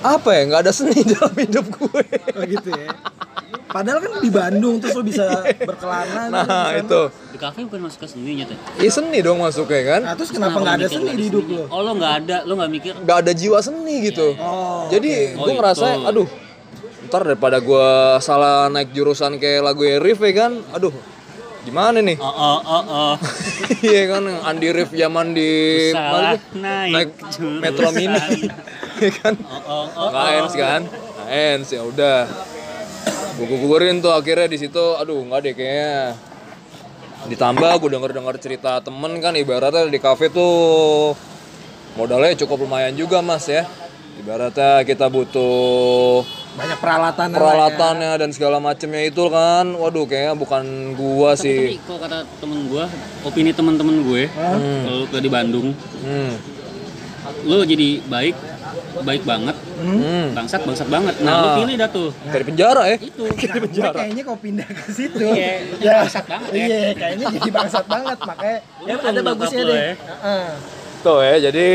[0.00, 2.02] apa ya nggak ada seni dalam hidup gue.
[2.32, 2.88] Oh gitu ya.
[3.70, 5.22] Padahal kan di Bandung terus lo bisa
[5.62, 6.74] berkelana gitu di Nah sana.
[6.74, 8.58] itu, Di kafe bukan masuk ke seninya tuh.
[8.76, 10.00] ya seni dong masuknya kan.
[10.02, 11.62] Nah, terus kenapa nggak ada seni di hidup lo?
[11.70, 12.92] Oh lo nggak ada, lo nggak mikir?
[12.98, 14.34] Nggak ada jiwa seni gitu.
[14.36, 14.90] Oh.
[14.90, 16.02] Jadi Oh, gue ngerasa, itu.
[16.04, 16.28] aduh,
[17.06, 17.86] ntar daripada gue
[18.18, 20.90] salah naik jurusan kayak lagu Rif ya kan, aduh,
[21.64, 22.16] gimana nih?
[22.20, 23.14] Oh oh oh oh.
[23.86, 25.50] Iya kan Andi Rif zaman di
[25.92, 27.60] Salah mana naik naik.
[27.60, 28.48] Metro Mini.
[29.00, 29.34] Iya kan?
[29.48, 30.08] Oh oh oh.
[30.12, 30.80] Nggak ends kan?
[30.84, 32.20] Nggak ends ya udah.
[33.40, 36.16] Gue gugurin tuh akhirnya di situ aduh nggak deh kayaknya.
[37.28, 41.12] Ditambah gue denger-denger cerita temen kan ibaratnya di kafe tuh
[41.96, 43.64] modalnya cukup lumayan juga mas ya.
[44.20, 46.24] Ibaratnya kita butuh
[46.60, 49.66] banyak peralatan peralatannya dan segala macemnya itu kan.
[49.72, 51.74] Waduh kayaknya bukan gua sih.
[51.74, 52.84] Tapi kalau kata temen gue,
[53.24, 56.32] opini temen-temen gue, kalau ke di Bandung, Hmm.
[57.46, 58.36] lo jadi baik,
[59.00, 60.36] baik banget, Hmm.
[60.36, 61.14] bangsat bangsat banget.
[61.22, 61.40] Nah, Nah.
[61.40, 62.10] lo pilih dah tuh.
[62.26, 62.96] Dari penjara ya.
[63.00, 63.24] Itu.
[63.24, 65.16] Nah, kayaknya kau pindah ke situ.
[65.16, 66.60] Iya, ya, bangsat banget ya.
[66.60, 69.76] Iya, kayaknya jadi bangsat banget makanya ya ada bagusnya deh.
[69.76, 69.92] ya.
[69.96, 70.48] Heeh.
[71.00, 71.68] Tuh ya, jadi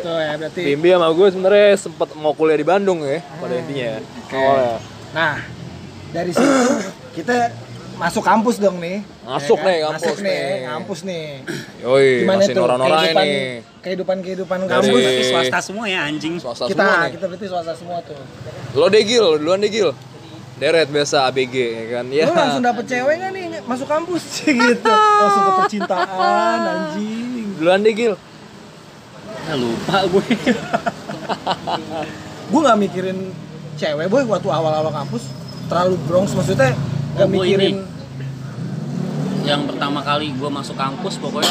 [0.00, 0.60] Tuh ya berarti.
[0.64, 4.00] Bimbi sama gue sebenarnya sempat mau kuliah di Bandung ya pada intinya.
[4.26, 4.76] Awalnya.
[5.10, 5.34] Nah,
[6.10, 6.64] dari situ
[7.12, 7.52] kita
[7.94, 9.04] masuk kampus dong nih.
[9.20, 10.56] Masuk Ya nih, kampus Masuk nih, nih.
[10.66, 11.26] kampus nih.
[11.78, 13.40] Yoi, Gimana masih norak-norak kehidupan ini.
[13.80, 15.00] kehidupan kehidupan Dari- kampus?
[15.04, 16.34] Tapi swasta semua ya anjing.
[16.36, 17.10] Swasta Kita semua nih.
[17.12, 18.16] kita berarti swasta semua tuh.
[18.72, 19.92] Lo degil, duluan degil.
[20.56, 22.04] Deret biasa ABG ya kan.
[22.08, 22.24] Ya.
[22.24, 24.88] Lu langsung dapet cewek gak nih masuk kampus gitu.
[24.88, 27.44] Langsung ke percintaan anjing.
[27.56, 28.12] Duluan degil.
[29.42, 30.22] Ah, lupa gue.
[32.50, 33.18] Gue gak mikirin
[33.74, 35.22] cewek boy waktu awal-awal kampus
[35.66, 36.74] terlalu bronx maksudnya
[37.14, 37.74] gak Oh, gua mikirin
[39.40, 41.48] Yang pertama kali gue masuk kampus pokoknya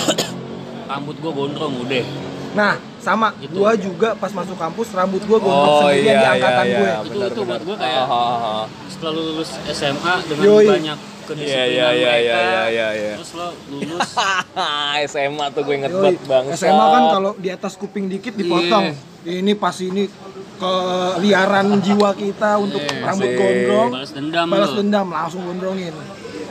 [0.85, 2.05] rambut gue gondrong udah.
[2.49, 3.29] Nah, sama.
[3.37, 3.53] Gitu.
[3.55, 6.75] Gua juga pas masuk kampus rambut gua gondrong Oh sendirian iya di iya angkatan iya.
[6.75, 6.89] gue.
[7.07, 8.63] Itu- itu buat gua kayak- Ah, ah, ah.
[8.87, 10.65] setelah lu lulus SMA dengan Yoi.
[10.67, 10.97] banyak
[11.31, 13.13] Iya kedisiplinan iya iya mereka iya iya iya iya.
[13.15, 14.09] terus lo lulus
[15.11, 16.45] SMA tuh gue inget banget bang.
[16.51, 18.93] SMA kan kalau di atas kuping dikit dipotong.
[19.19, 20.07] Ini pas ini
[20.55, 23.05] keliaran jiwa kita untuk Iya.
[23.05, 23.89] rambut gondrong.
[23.93, 25.93] balas dendam Balas lo dendam langsung gondrongin.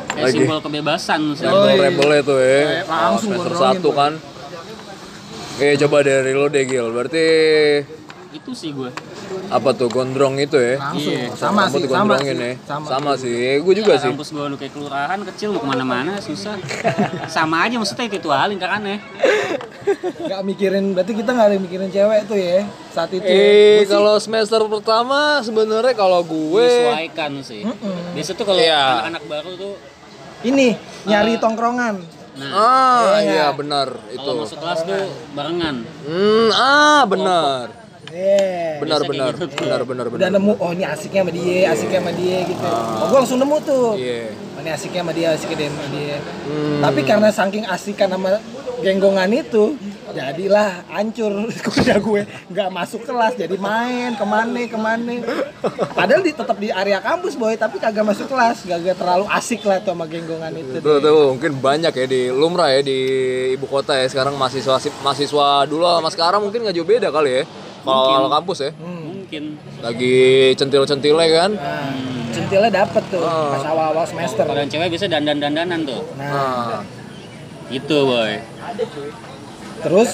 [0.09, 0.39] kayak Lagi.
[0.41, 1.55] simbol kebebasan sih Yoi.
[1.71, 2.61] rebel-rebelnya tuh ya.
[2.85, 4.13] Langsung semester gondrongin, satu kan.
[5.59, 6.87] Eh coba dari lo deh Gil.
[6.89, 7.27] Berarti
[8.31, 8.91] itu sih gue
[9.49, 10.77] apa tuh gondrong itu ya?
[10.77, 11.09] Langsung.
[11.11, 11.33] Iya.
[11.33, 12.29] Sama sih, sama sih.
[12.31, 12.53] ya.
[12.63, 12.87] Sama.
[12.87, 13.37] Sama sih.
[13.59, 14.09] Gue juga Ya, sih.
[14.11, 16.55] kampus gue lu kayak kelurahan kecil mau ke mana-mana susah
[17.33, 18.99] sama aja maksudnya itu halin kan ya
[20.21, 23.21] Gak mikirin, berarti kita gak ada mikirin cewek tuh ya saat itu.
[23.21, 23.33] ya.
[23.33, 27.65] Eh sih- kalau semester pertama sebenarnya kalau gue disesuaikan sih
[28.13, 28.77] biasa tuh kalau Iya.
[29.01, 29.75] anak-anak baru tuh
[30.43, 32.05] ini nyari tongkrongan.
[32.37, 33.19] nah ah Iya.
[33.25, 34.21] iya benar itu.
[34.21, 37.67] kalau masuk kelas tuh barengan Hmm, ah benar.
[38.09, 38.81] Yeah.
[38.81, 39.33] Benar kayak benar.
[39.37, 39.47] gitu.
[39.61, 40.31] Benar benar Udah benar.
[40.41, 42.67] nemu, oh ini asiknya sama dia, asiknya sama dia gitu.
[42.69, 43.89] Oh gue langsung nemu tuh.
[44.01, 44.23] Iya.
[44.33, 46.17] Oh, ini asiknya sama dia, asiknya sama dia.
[46.49, 46.81] Hmm.
[46.83, 48.31] Tapi karena saking asikan sama
[48.81, 49.65] genggongan itu,
[50.15, 51.33] jadilah hancur
[51.69, 55.15] kuliah gue nggak masuk kelas jadi main ke mana ke mana
[55.93, 59.79] padahal di, tetap di area kampus boy tapi kagak masuk kelas gak terlalu asik lah
[59.85, 62.99] tuh sama genggongan itu Tuh, tuh mungkin banyak ya di lumrah ya di
[63.55, 67.43] ibu kota ya sekarang mahasiswa mahasiswa dulu sama sekarang mungkin nggak jauh beda kali ya
[67.89, 68.71] kalau kampus ya.
[68.77, 69.43] Mungkin.
[69.81, 70.17] Lagi
[70.55, 71.51] centil-centilnya kan?
[71.57, 71.93] Nah
[72.29, 73.51] centilnya dapet tuh Oh.
[73.53, 74.45] pas awal-awal semester.
[74.45, 76.03] Kalau yang cewek biasa dandan-dandanan tuh.
[76.17, 76.29] Nah.
[76.29, 76.81] Nah
[77.69, 78.41] gitu boy.
[79.79, 80.11] Terus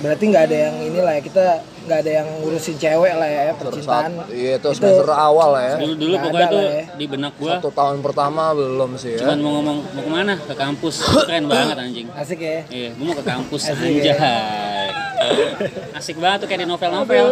[0.00, 1.44] berarti nggak ada yang inilah ya kita
[1.84, 4.12] nggak ada yang ngurusin cewek lah ya percintaan.
[4.32, 5.74] iya itu semester awal lah ya.
[5.76, 6.84] dulu dulu pokoknya tuh ya.
[6.96, 7.60] di benak gua.
[7.60, 9.28] Satu tahun pertama belum sih ya.
[9.28, 10.34] Cuman mau ngomong mau ke mana?
[10.40, 11.04] Ke kampus.
[11.04, 12.08] Itu keren banget anjing.
[12.16, 12.64] Asik ya.
[12.72, 14.08] Iya gua mau ke kampus Asik, anjay.
[14.08, 15.03] ya.
[15.98, 17.26] asik banget tuh kayak di novel-novel.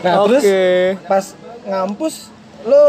[0.00, 0.28] Nah Oke.
[0.28, 0.44] terus
[1.04, 1.24] pas
[1.64, 2.14] ngampus
[2.62, 2.82] lo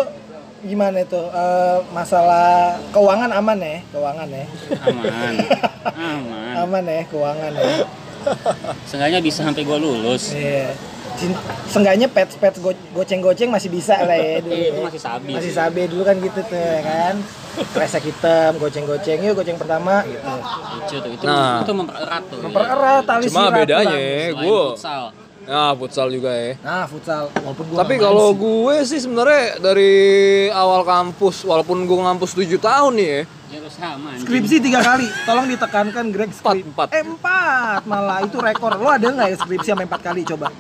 [0.59, 3.77] gimana itu Eh, masalah keuangan aman ya?
[3.89, 4.45] Keuangan ya?
[4.83, 5.33] Aman.
[6.17, 6.53] Aman.
[6.57, 7.85] Aman ya keuangan ya?
[8.83, 10.33] Seenggaknya bisa sampai gua lulus.
[10.33, 10.73] Iya.
[10.73, 10.96] Cin-
[11.67, 14.53] Seenggaknya pets pets go- goceng-goceng masih bisa lah ya dulu.
[14.53, 14.83] Iya, itu ya.
[14.83, 15.57] masih sabi Masih sih.
[15.57, 17.15] sabi dulu kan gitu tuh ya kan.
[17.73, 20.21] Kresek hitam, goceng-goceng yuk goceng pertama gitu.
[20.21, 21.59] lucu tuh itu Nah.
[21.59, 25.03] itu mempererat tuh Mempererat tali cuma bedanya ya gue futsal
[25.47, 29.93] nah futsal juga ya Nah, futsal walaupun gua tapi kalau gue sih sebenarnya dari
[30.51, 33.23] awal kampus walaupun gue ngampus 7 tahun nih ya ya
[33.71, 34.25] sama anjing.
[34.27, 36.65] skripsi tiga kali, tolong ditekankan Greg skrip.
[36.67, 36.97] Empat, empat.
[36.97, 38.75] Eh, empat malah itu rekor.
[38.75, 40.51] Lo ada nggak ya skripsi sampai empat kali coba?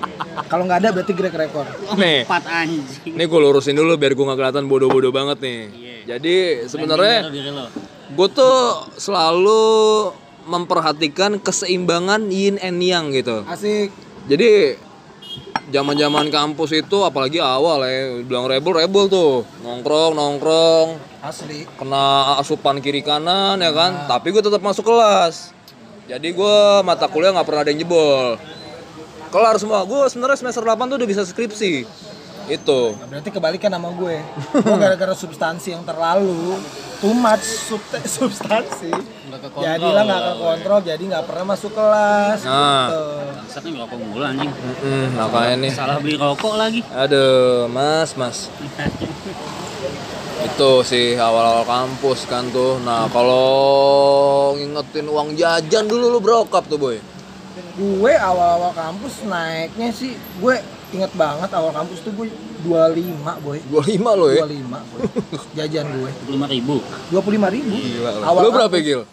[0.47, 1.65] Kalau nggak ada berarti Greg rekor.
[1.97, 5.59] nih empat anjing Ini gue lurusin dulu biar gue gak kelihatan bodoh-bodoh banget nih.
[5.73, 5.95] Iya.
[6.15, 6.35] Jadi
[6.71, 7.27] sebenarnya
[8.13, 8.57] gue tuh
[8.95, 9.63] selalu
[10.47, 13.43] memperhatikan keseimbangan yin and yang gitu.
[13.43, 13.91] Asik.
[14.31, 14.79] Jadi
[15.67, 19.43] zaman-zaman kampus itu apalagi awal ya bilang rebel rebel tuh.
[19.63, 20.87] Nongkrong nongkrong.
[21.23, 21.67] Asli.
[21.75, 24.07] kena asupan kiri kanan ya kan?
[24.07, 25.51] Tapi gue tetap masuk kelas.
[26.07, 28.39] Jadi gue mata kuliah nggak pernah ada yang jebol.
[29.27, 29.83] Kelar semua.
[29.83, 31.83] Gue sebenarnya semester 8 tuh udah bisa skripsi
[32.47, 34.15] itu Nah, berarti kebalikan sama gue.
[34.53, 36.55] Gue gara-gara substansi yang terlalu
[36.97, 38.89] too much subte- substansi.
[39.27, 39.53] Nggak.
[39.53, 42.39] Jadilah nggak ke kontrol, jadi nggak pernah masuk kelas.
[42.41, 42.87] Nah.
[42.87, 43.03] gitu.
[43.37, 48.37] Bangsatnya ngerokok mulu anjing Mm-mm, makanya nih salah beli rokok lagi Aduh, mas, mas.
[50.47, 52.77] itu sih awal-awal kampus kan tuh.
[52.79, 56.97] Nah, kalau ngingetin uang jajan dulu lu brokap tuh, boy.
[57.75, 60.55] Gue awal-awal kampus naiknya sih, gue
[60.89, 62.27] inget banget awal kampus tuh gue
[62.63, 63.57] 25 boy.
[63.61, 64.43] 25 lo ya.
[64.43, 65.01] 25 boy.
[65.53, 66.11] Jajan gue.
[66.27, 66.75] lima ribu
[67.09, 67.75] 25 ribu.
[67.75, 68.21] Gila lo.
[68.23, 68.85] Awal Lu berapa, kampus.
[68.85, 69.03] Gil?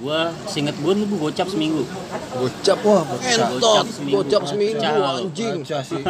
[0.00, 1.84] gua singet gua dulu gocap seminggu
[2.32, 2.80] Gocap.
[2.80, 3.20] Wah, bocah.
[3.20, 4.16] Entot, Gocap seminggu.
[4.16, 5.04] gocap seminggu Kacau.
[5.20, 5.54] anjing.
[5.60, 6.02] Sih.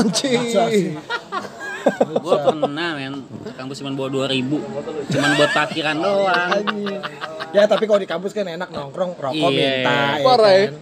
[0.00, 0.96] Anjing.
[2.16, 3.14] Gua pernah men
[3.52, 4.58] kampus cuma bawa dua ribu
[5.06, 6.98] cuma buat parkiran doang Anjing.
[7.52, 9.44] Ya tapi kalau di kampus kan enak nongkrong, rokok Iya.
[9.52, 10.64] minta ya Parah ya.
[10.64, 10.74] kan.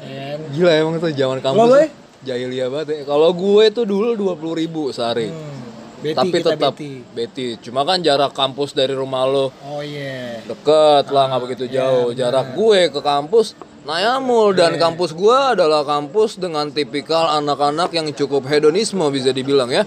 [0.00, 0.38] Kan.
[0.50, 1.66] Gila emang tuh zaman Lo, kampus.
[1.68, 1.86] boy?
[2.20, 3.02] Jahiliyah banget ya.
[3.04, 5.28] Kalau gue tuh dulu 20.000 ribu sehari.
[5.28, 5.58] Hmm.
[6.00, 7.04] Beti, Tapi kita tetap beti.
[7.12, 7.46] beti.
[7.60, 10.40] Cuma kan jarak kampus dari rumah lo Oh iya.
[10.42, 14.80] deket lah nggak begitu iya, jauh jarak gue ke kampus Nayamul dan Iya.
[14.80, 19.84] kampus gue adalah kampus dengan tipikal anak-anak yang cukup hedonisme bisa dibilang ya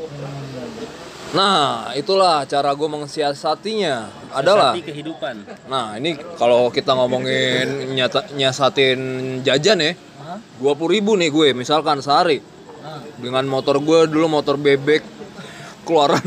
[1.33, 8.99] nah itulah cara gue mensiasatinya adalah Sesati kehidupan nah ini kalau kita ngomongin nyata, nyasatin
[9.41, 9.91] jajan ya
[10.59, 12.39] Dua ribu nih gue misalkan sehari
[13.19, 15.01] dengan motor gue dulu motor bebek
[15.87, 16.23] keluaran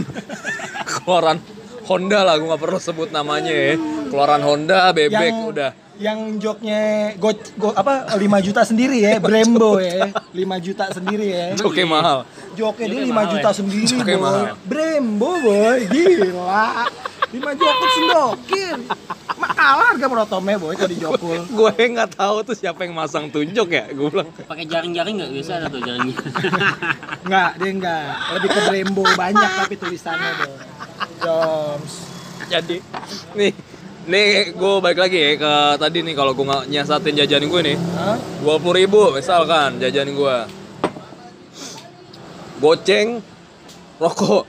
[1.01, 1.39] keluaran
[1.87, 3.75] Honda lah gue nggak perlu sebut namanya ya
[4.09, 9.81] keluaran Honda bebek Yang udah yang joknya go, go apa 5 juta sendiri ya, Brembo
[9.81, 10.13] ya.
[10.13, 11.47] 5 juta sendiri ya.
[11.65, 12.29] Oke mahal.
[12.53, 13.57] Joknya dia Joknya 5 mahal juta ya?
[13.57, 14.45] sendiri, Joknya mahal.
[14.69, 15.79] Brembo, boy.
[15.89, 16.69] Gila.
[17.35, 18.79] 5 jokut sendokin.
[19.37, 21.41] Mahal harga protomnya, boy, kalau di Jokul.
[21.59, 25.61] gue nggak tahu tuh siapa yang masang tunjuk ya gue bilang Pakai jaring-jaring nggak bisa
[25.61, 26.15] ada tuh jaring.
[27.27, 28.07] Enggak, dia enggak.
[28.39, 30.57] Lebih ke Brembo banyak tapi tulisannya, boy.
[31.21, 31.93] Joms.
[32.47, 32.79] jadi
[33.35, 33.53] nih
[34.07, 37.77] nih gue balik lagi ya ke tadi nih kalau gue nggak nyiasatin jajan gue nih
[37.97, 38.17] Hah?
[38.45, 40.37] dua puluh ribu misalkan jajan gue
[42.63, 43.19] goceng
[43.99, 44.45] rokok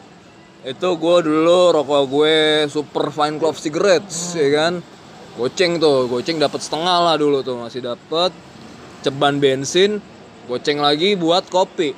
[0.67, 4.73] itu gue dulu rokok gue super fine cloth cigarettes ya kan?
[5.39, 8.35] Goceng tuh goceng dapat setengah lah dulu tuh masih dapat
[9.05, 10.03] ceban bensin
[10.51, 11.95] goceng lagi buat kopi.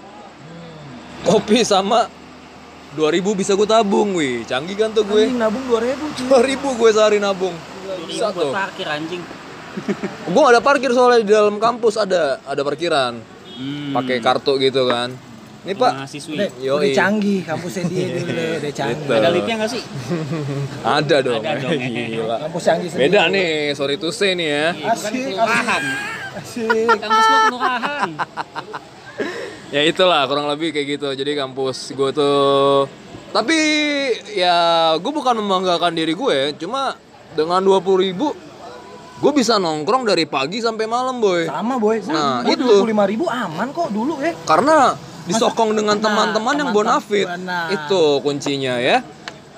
[1.25, 2.05] Kopi sama
[2.93, 4.45] 2000 bisa gue tabung wih.
[4.45, 5.25] Canggih kan tuh gue.
[5.25, 6.55] Anjing nabung 2000 cuy.
[6.55, 7.55] 2000 gue sehari nabung.
[8.05, 8.53] Bisa tuh.
[8.53, 9.21] parkir anjing.
[10.34, 13.39] gue ada parkir soalnya di dalam kampus ada ada parkiran.
[13.60, 13.91] Hmm.
[13.91, 15.12] pakai kartu gitu kan
[15.60, 16.34] ini pak Mahasiswi.
[16.34, 16.76] Udah, Yoi.
[16.80, 19.12] udah canggih kampusnya dia dulu, udah canggih.
[19.12, 19.84] Ada lipnya nggak sih?
[20.98, 21.80] ada dong, Ada dong.
[22.10, 23.04] gila Kampus canggih sendiri.
[23.06, 25.84] beda nih sorry to say nih ya Itu kan Asik, kelurahan.
[26.34, 26.88] Asik.
[26.95, 28.10] Kampus gua kelurahan.
[29.69, 32.88] ya itulah kurang lebih kayak gitu jadi kampus gue tuh
[33.30, 33.54] tapi
[34.32, 34.58] ya
[34.95, 36.98] gue bukan membanggakan diri gue cuma
[37.32, 38.34] dengan 20.000 ribu
[39.19, 42.00] gue bisa nongkrong dari pagi sampai malam boy Sama boy.
[42.02, 42.65] Nah, gua itu.
[42.82, 44.32] 25 ribu aman kok dulu ya.
[44.41, 44.95] karena
[45.30, 47.30] disokong dengan teman-teman yang bonafit
[47.70, 49.06] itu kuncinya ya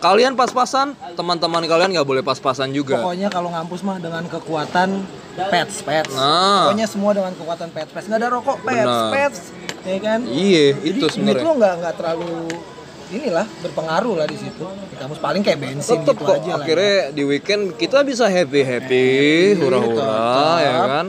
[0.01, 5.05] kalian pas-pasan teman-teman kalian nggak boleh pas-pasan juga Pokoknya kalau ngampus mah dengan kekuatan
[5.37, 6.11] pets, pets.
[6.17, 6.67] Nah.
[6.67, 8.05] Pokoknya semua dengan kekuatan pets, pets.
[8.09, 9.11] Nggak ada rokok, pets, Benar.
[9.13, 9.39] pets.
[9.81, 10.19] Ya kan?
[10.29, 12.33] iya itu sebenarnya lo nggak nggak terlalu
[13.09, 14.65] inilah berpengaruh lah di situ.
[14.65, 16.49] Di kampus paling kayak bensin tetep gitu kok aja lah.
[16.49, 16.55] ya.
[16.61, 19.05] akhirnya di weekend kita bisa happy happy
[19.57, 21.05] hura-hura ya kan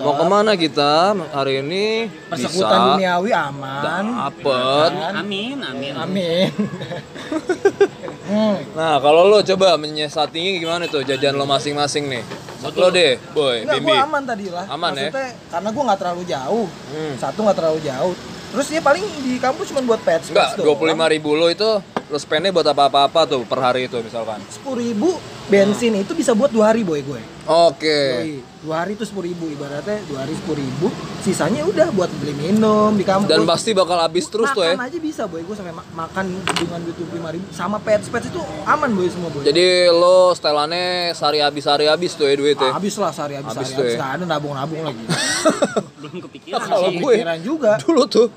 [0.00, 3.82] mau ke mana kita hari ini Persekutuan bisa duniawi aman.
[3.84, 5.92] dapet Amin, amin.
[5.94, 6.50] Amin.
[8.30, 8.56] hmm.
[8.74, 12.24] nah kalau lo coba menyiasatinya gimana tuh jajan lo masing-masing nih
[12.64, 14.64] lo deh boy Enggak, Bimbi gue aman tadi lah.
[14.72, 15.12] Aman ya?
[15.12, 16.66] Maksudnya, karena gue nggak terlalu jauh.
[16.96, 17.14] Hmm.
[17.20, 18.14] Satu nggak terlalu jauh.
[18.56, 20.32] Terus dia paling di kampus cuma buat pets.
[20.32, 24.00] enggak dua puluh lima ribu lo itu lo spendnya buat apa-apa tuh per hari itu
[24.00, 25.16] misalkan Sepuluh ribu
[25.52, 27.20] bensin itu bisa buat dua hari boy gue.
[27.44, 28.53] oke Yoi.
[28.64, 30.88] Dua hari itu sepuluh ribu ibaratnya dua hari sepuluh ribu.
[31.20, 33.28] Sisanya udah buat beli minum di kampus.
[33.28, 36.24] dan pasti bakal habis terus tuh ya makan aja bisa boy gue sampai ma- makan
[36.54, 39.40] dengan duit dua lima ribu sama pets pets itu aman boy semua boy.
[39.42, 43.68] jadi lo setelannya sehari habis hari habis tuh ya duitnya habis lah sehari habis Habis
[43.70, 44.04] tuh habis ya.
[44.10, 45.04] ada nabung nabung lagi.
[45.98, 46.96] Belum kepikiran Kalau sih.
[46.98, 47.70] gue Pikiran juga.
[47.78, 48.28] dulu tuh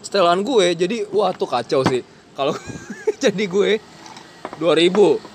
[0.00, 2.00] setelan gue jadi wah tuh kacau sih
[2.32, 2.52] kalau
[3.22, 3.70] jadi gue
[4.54, 4.88] 2000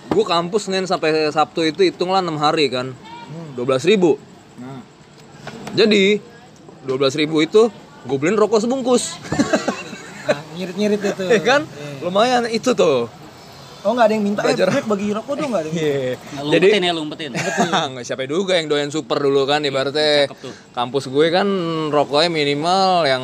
[0.08, 2.94] gue kampus Senin sampai Sabtu itu hitunglah 6 hari kan
[3.54, 4.27] 12.000 ribu Nah.
[5.78, 6.04] Jadi
[6.84, 7.62] 12.000 ribu itu
[8.04, 9.14] gue beliin rokok sebungkus
[10.28, 11.24] Nah, ngirit-ngirit itu.
[11.38, 12.04] ya kan Iya.
[12.04, 13.08] lumayan itu tuh
[13.80, 14.68] Oh nggak ada yang minta, eh Belajar.
[14.68, 15.88] Greg bagi rokok dong nggak ada yang minta.
[15.88, 16.12] Iya.
[16.44, 17.32] Lumpetin jadi ya, lumpetin.
[17.94, 20.54] nggak siapa juga yang doyan super dulu kan ibaratnya cakep tuh.
[20.74, 21.48] kampus gue kan
[21.88, 23.24] rokoknya minimal yang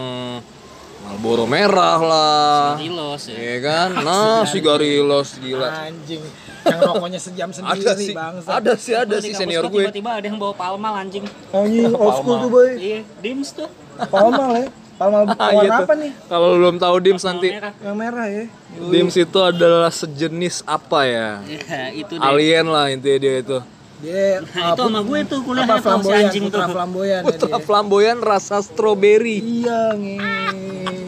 [1.04, 3.36] Marlboro merah lah Kilos ya.
[3.36, 3.90] Iya kan?
[4.08, 5.68] Nah, sigarilos gila.
[5.84, 6.24] Anjing,
[6.66, 8.50] yang rokoknya sejam sendiri Ada sih, bangsa.
[8.50, 9.84] ada sih, ada sih senior gue.
[9.84, 11.26] Tiba-tiba ada yang bawa palmal anjing.
[11.50, 12.70] Anjing, old school tuh boy.
[12.74, 13.68] Iya, dims tuh.
[14.06, 14.68] Palmal ya.
[14.94, 15.84] Palmal Ah, warna gitu.
[15.84, 16.12] apa nih?
[16.24, 17.74] Kalau lu belum tahu Dims nanti, Merah.
[17.76, 18.44] Yang merah ya.
[18.86, 21.30] Dims itu adalah sejenis apa ya?
[21.44, 22.24] Iya, itu deh.
[22.24, 23.58] Alien lah intinya dia itu.
[24.00, 26.74] Dia Nah, itu sama gue tuh kuliah apa tuh si flamboyan, anjing putra tuh.
[26.74, 27.64] flamboyan ya Putra dia.
[27.64, 29.38] flamboyan rasa stroberi.
[29.40, 30.16] Iya, nge.
[30.20, 31.02] Anjing.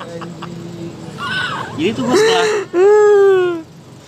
[1.75, 2.47] Jadi tuh gue setelah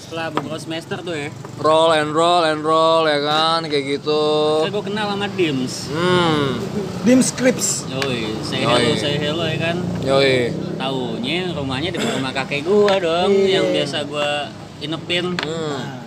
[0.07, 1.27] setelah beberapa semester tuh ya,
[1.59, 4.23] Roll and roll and roll ya kan kayak gitu.
[4.63, 5.91] kan gue kenal sama Dims.
[5.91, 6.63] Hmm.
[7.03, 7.83] Dim scripts.
[7.87, 8.71] Yoi, say Yoi.
[8.71, 9.75] hello, say hello ya kan.
[10.01, 10.55] Yoi.
[10.79, 13.59] Taunya rumahnya di rumah kakek gua dong, Iya.
[13.59, 14.47] yang biasa gua
[14.79, 15.35] inepin.
[15.43, 15.99] Hmm.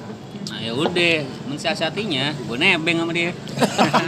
[0.49, 3.37] Nah ya udah, mensiasatinya gue nebeng sama dia.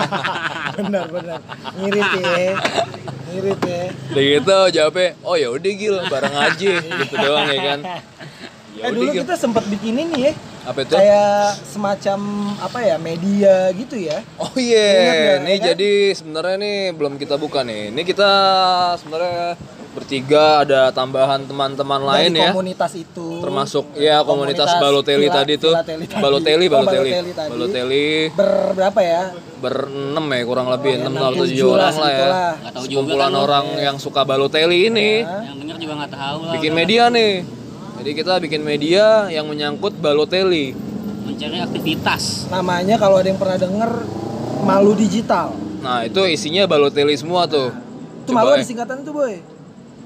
[0.81, 1.39] benar benar.
[1.77, 2.33] Ngirit ya.
[3.29, 3.85] Ngirit ya.
[3.93, 7.81] Udah gitu jawabnya, oh ya udah gil bareng aja gitu doang ya kan.
[8.83, 9.23] Ya Eh dulu Gil.
[9.23, 10.33] kita sempat bikin ini ya.
[10.63, 10.91] Apa itu?
[10.93, 12.19] Kayak semacam
[12.59, 14.19] apa ya media gitu ya.
[14.37, 15.67] Oh iya, nggak, nih kan?
[15.69, 17.91] jadi sebenarnya nih belum kita buka nih.
[17.91, 18.31] Ini kita
[18.97, 19.55] sebenarnya
[19.93, 22.51] bertiga ada tambahan teman-teman lain ya.
[22.51, 23.39] komunitas itu.
[23.39, 25.75] Termasuk ya komunitas, Komunitas Balotelli tadi tuh.
[26.17, 27.11] Balotelli, Oh, Balotelli.
[27.13, 27.51] Balotelli tadi.
[27.51, 29.23] Balotelli Ber berapa ya?
[29.63, 32.29] berenam ya kurang lebih Ya, enam enam, atau tujuh orang lah ya.
[32.83, 36.53] Kumpulan kan orang yang suka Balotelli ini Yang denger juga nggak tahu lah.
[36.59, 37.62] bikin media nih.
[38.03, 40.75] Jadi kita bikin media yang menyangkut Balotelli.
[41.23, 42.51] Mencari aktivitas.
[42.51, 43.91] Namanya kalau ada yang pernah denger
[44.67, 45.55] Malu Digital.
[45.79, 47.71] Nah, itu isinya Balotelli semua tuh.
[48.23, 48.59] Itu Coba malu ya.
[48.59, 49.39] ada singkatan tuh, Boy.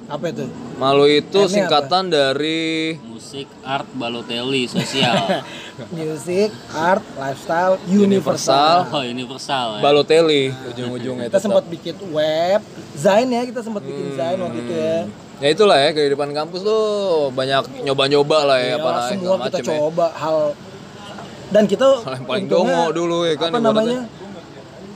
[0.07, 0.45] Apa itu?
[0.77, 5.17] Malu itu M-nya singkatan dari Musik, art, Balotelli, sosial.
[5.97, 8.85] Music, art, lifestyle, Universal.
[8.85, 8.93] universal.
[8.93, 9.81] Oh, universal ya.
[9.81, 11.45] Balotelli ujung-ujungnya Kita tetap.
[11.49, 12.61] sempat bikin web,
[12.93, 15.01] Zain ya, kita sempat bikin Zain waktu itu ya.
[15.37, 16.81] Ya itulah ya kehidupan kampus tuh
[17.31, 19.77] banyak nyoba-nyoba lah ya Ya, apa semua kita macem ya.
[19.79, 20.39] coba hal
[21.47, 24.01] dan kita Hal yang paling dongo dulu ya kan, apa namanya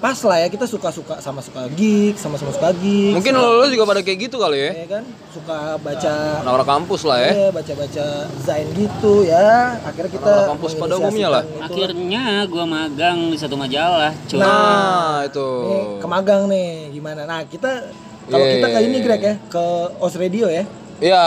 [0.01, 3.85] pas lah ya kita suka-suka sama suka geek sama-sama suka geek Mungkin lo, lo juga
[3.85, 4.73] pada kayak gitu kali ya.
[4.73, 7.31] ya kan suka baca Anak-anak kampus lah ya.
[7.37, 8.05] ya baca-baca
[8.41, 11.43] Zain gitu ya akhirnya kita Anak-anak kampus pada umumnya lah.
[11.45, 11.61] itu.
[11.61, 14.41] Akhirnya gua magang di satu majalah, cuy.
[14.41, 15.49] Nah, itu.
[15.69, 17.93] nih kemagang nih gimana nah kita
[18.31, 18.55] kalau Yeah.
[18.57, 19.65] kita ke ini Greg ya ke
[19.99, 20.65] Os Radio ya
[21.01, 21.27] Iya,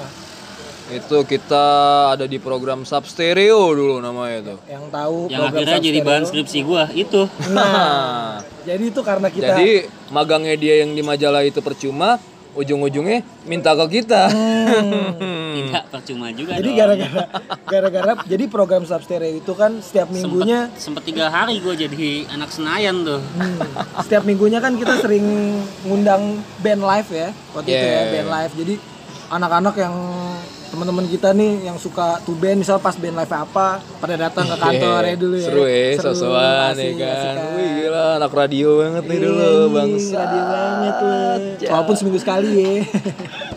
[0.96, 1.66] Itu kita
[2.14, 4.56] ada di program Sub Stereo dulu namanya itu.
[4.64, 7.22] yang tahu Yang program akhirnya jadi bahan skripsi gua itu.
[7.52, 9.70] nah jadi itu karena kita Jadi
[10.08, 12.16] magangnya dia yang di majalah itu percuma,
[12.56, 14.32] ujung-ujungnya minta ke kita.
[14.32, 15.14] Hmm.
[15.56, 17.24] Tidak percuma juga Jadi gara-gara
[17.64, 23.04] gara-gara jadi program Substereo itu kan setiap minggunya sempet tiga hari gua jadi anak Senayan
[23.04, 23.20] tuh.
[23.20, 23.60] hmm,
[24.04, 25.24] setiap minggunya kan kita sering
[25.84, 28.12] ngundang band live ya waktu itu ya Yeah.
[28.12, 28.54] band live.
[28.56, 28.76] Jadi
[29.26, 29.96] anak-anak yang
[30.76, 34.56] teman-teman kita nih yang suka tuh band misal pas band live apa pada datang ke
[34.60, 35.48] kantor ya dulu ya.
[35.48, 37.34] Seru ya, sosokan ya kan.
[37.56, 40.20] Wih gila, anak radio banget nih Iya, dulu, bangsa.
[40.20, 41.36] radio banget loh.
[41.72, 42.84] Walaupun seminggu sekali ya.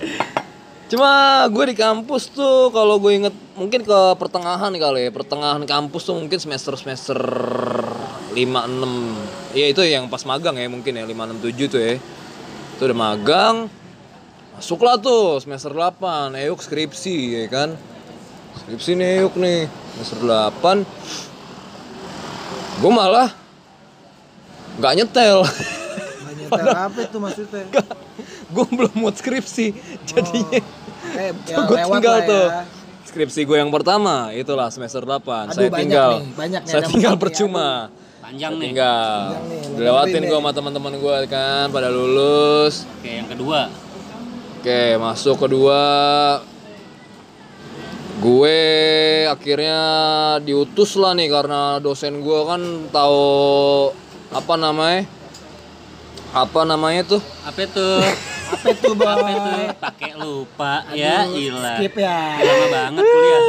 [0.95, 1.11] Cuma
[1.51, 6.15] gue di kampus tuh kalau gue inget mungkin ke pertengahan kali ya, pertengahan kampus tuh
[6.15, 9.59] mungkin semester semester 5 6.
[9.59, 11.95] Iya itu yang pas magang ya mungkin ya 5 6 7 tuh ya.
[12.79, 13.57] Itu udah magang.
[14.59, 17.69] Masuklah tuh semester 8, Euk skripsi ya kan.
[18.59, 20.83] Skripsi nih Euk nih, semester 8.
[22.79, 23.31] Gue malah
[24.77, 25.47] nggak nyetel.
[26.35, 27.63] Nyetel apa itu maksudnya?
[28.49, 30.57] gue belum mau skripsi jadinya
[31.13, 32.31] Eh, ya, gue lewat tinggal lah ya.
[32.33, 32.47] tuh
[33.05, 35.21] skripsi gue yang pertama itulah semester 8
[35.53, 38.65] Aduh, saya banyak tinggal nih, banyak nih, saya tinggal percuma Panjang Saya nih.
[38.65, 43.69] tinggal Panjang nih, lu dilewatin gue sama teman-teman gue kan pada lulus Oke, yang kedua.
[44.59, 45.83] Oke masuk kedua
[48.19, 48.59] gue
[49.31, 49.81] akhirnya
[50.43, 53.23] diutus lah nih karena dosen gue kan tahu
[54.35, 55.07] apa namanya
[56.35, 57.89] apa namanya tuh Apa itu?
[58.49, 59.17] Apa itu, Bang?
[59.17, 59.53] Apa itu?
[59.89, 61.81] Pakai lupa ya, ilah.
[61.81, 62.37] Skip ya.
[62.45, 63.43] Lama banget kuliah.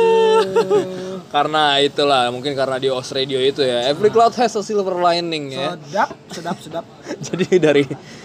[1.29, 5.53] karena itulah mungkin karena di OS Radio itu ya every cloud has a silver lining
[5.53, 6.85] ya Sedap, sedap, sedap.
[7.29, 7.83] jadi dari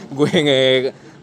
[0.09, 0.65] gue nge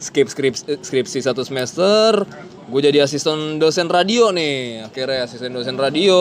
[0.01, 2.25] skip skripsi, skripsi satu semester
[2.71, 4.87] gue jadi asisten dosen radio nih.
[4.87, 6.17] Akhirnya asisten dosen radio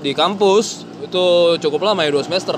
[0.00, 2.56] di kampus itu cukup lama ya dua semester.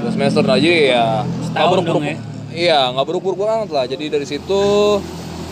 [0.00, 2.02] Dua semester aja ya nggak buruk-buruk.
[2.06, 2.16] ya?
[2.54, 3.84] iya nggak buruk-buruk banget lah.
[3.84, 4.62] Jadi dari situ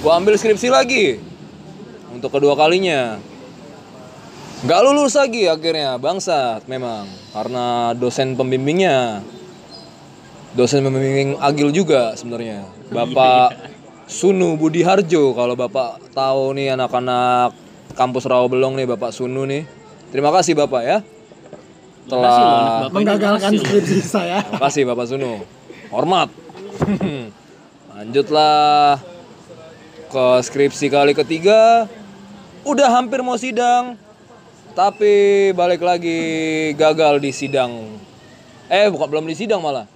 [0.01, 1.19] gue ambil skripsi lagi.
[2.15, 3.19] Untuk kedua kalinya.
[4.63, 7.11] Nggak lulus lagi akhirnya bangsat memang.
[7.35, 9.21] Karena dosen pembimbingnya.
[10.55, 12.71] Dosen pembimbing Agil juga sebenarnya.
[12.93, 13.72] Bapak
[14.13, 17.57] Sunu Budi Harjo kalau Bapak tahu nih anak-anak
[17.97, 19.65] kampus Rawabelong nih Bapak Sunu nih.
[20.13, 20.99] Terima kasih Bapak ya.
[22.05, 24.45] Telah Menggagalkan skripsi saya.
[24.45, 25.41] terima kasih Bapak Sunu.
[25.89, 26.29] Hormat.
[27.97, 29.01] Lanjutlah
[30.13, 31.89] ke skripsi kali ketiga.
[32.69, 33.97] Udah hampir mau sidang
[34.77, 36.21] tapi balik lagi
[36.77, 37.97] gagal di sidang.
[38.69, 39.89] Eh bukan belum di sidang malah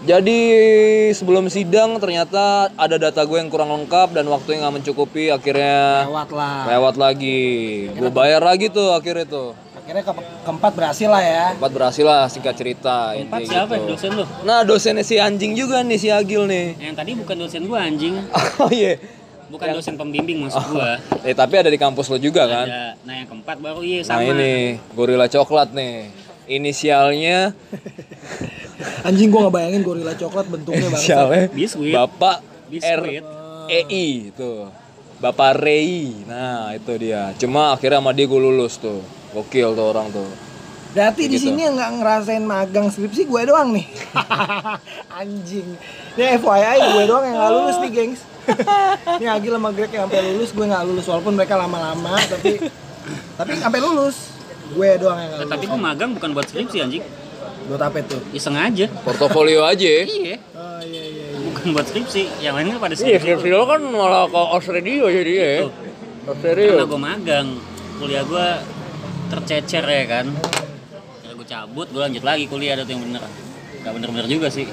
[0.00, 0.40] jadi
[1.12, 6.08] sebelum sidang ternyata ada data gue yang kurang lengkap dan waktu yang nggak mencukupi akhirnya
[6.08, 6.64] Lewat lah.
[6.66, 7.42] lewat lagi
[7.90, 10.12] gue bayar lagi tuh akhirnya tuh Akhirnya ke
[10.46, 11.46] keempat berhasil lah ya.
[11.52, 13.90] empat berhasil lah singkat cerita Empat intinya siapa ya gitu.
[13.90, 14.24] dosen lu?
[14.40, 18.14] nah dosennya si anjing juga nih si Agil nih Yang tadi bukan dosen gua anjing.
[18.62, 18.94] oh iya
[19.50, 20.96] Bukan dosen pembimbing maksud gua.
[21.26, 24.16] eh tapi ada di kampus lo juga kan Ada, nah yang keempat baru iya nah
[24.16, 24.30] sama.
[24.30, 24.52] ini
[24.94, 26.06] gorila coklat nih
[26.46, 27.50] inisialnya
[29.06, 30.98] Anjing gua nggak bayangin gorila coklat bentuknya banget.
[30.98, 31.92] inisialnya Biskuit.
[31.92, 33.22] Bapak Biskuit.
[33.22, 33.28] R
[33.66, 34.52] E I itu
[35.16, 38.98] Bapak Rei nah itu dia cuma akhirnya sama dia gue lulus tuh
[39.30, 40.26] gokil tuh orang tuh
[40.90, 41.46] Berarti di Gitu.
[41.46, 43.86] sini yang nggak ngerasain magang skripsi gue doang nih.
[45.14, 45.78] Anjing.
[46.12, 48.20] Ini FYI gue doang yang nggak lulus nih, gengs.
[49.22, 52.58] Ini Agil sama Greg yang sampai lulus, gue nggak lulus walaupun mereka lama-lama, tapi
[53.36, 54.34] tapi sampai lulus.
[54.68, 55.70] Gue doang yang nggak tapi lulus.
[55.70, 57.04] gua magang bukan buat skripsi anjing.
[57.70, 58.18] Buat apa itu?
[58.32, 58.86] Iseng aja.
[59.00, 60.02] portofolio aja ya.
[60.02, 60.36] Iya.
[60.52, 61.26] Oh iya iya.
[61.30, 61.38] iya.
[61.40, 62.22] Bukan buat skripsi.
[62.40, 63.22] Yang lainnya pada Iya, skripsi.
[63.22, 65.52] skripsi lo kan malah ke OS Radio jadi ya.
[65.60, 65.70] Tuh.
[66.20, 66.84] Oh, karena serius?
[66.84, 67.46] gue magang
[67.96, 68.46] kuliah gue
[69.30, 70.26] tercecer ya kan
[71.20, 73.22] ya gue cabut gue lanjut lagi kuliah ada tuh yang bener
[73.80, 74.68] gak bener-bener juga sih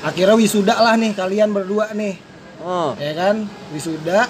[0.00, 2.14] akhirnya wisuda lah nih kalian berdua nih
[2.58, 4.26] Oh, ya kan wisuda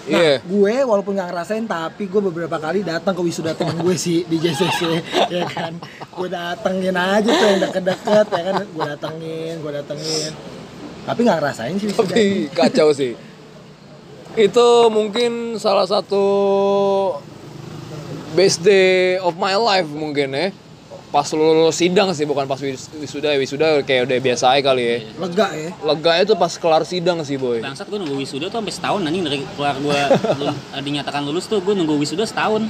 [0.00, 0.34] Nah, iya.
[0.40, 4.40] gue walaupun nggak ngerasain tapi gue beberapa kali datang ke wisuda temen gue sih di
[4.40, 4.80] JCC
[5.34, 5.76] ya kan
[6.08, 10.32] gue datengin aja tuh yang deket-deket ya kan gue datengin gue datengin
[11.04, 13.12] tapi nggak ngerasain sih wisuda Tapi kacau sih.
[14.36, 16.24] Itu mungkin salah satu
[18.38, 20.46] best day of my life mungkin ya.
[21.10, 23.34] Pas lulus sidang sih bukan pas wis- wisuda.
[23.34, 24.96] Wisuda kayak udah biasa aja kali ya.
[25.18, 25.70] lega ya?
[25.76, 27.58] Lega itu pas kelar sidang sih boy.
[27.58, 29.98] bangsat gue nunggu wisuda tuh sampai setahun anjing dari keluar gue
[30.86, 32.62] dinyatakan lulus tuh gue nunggu wisuda setahun.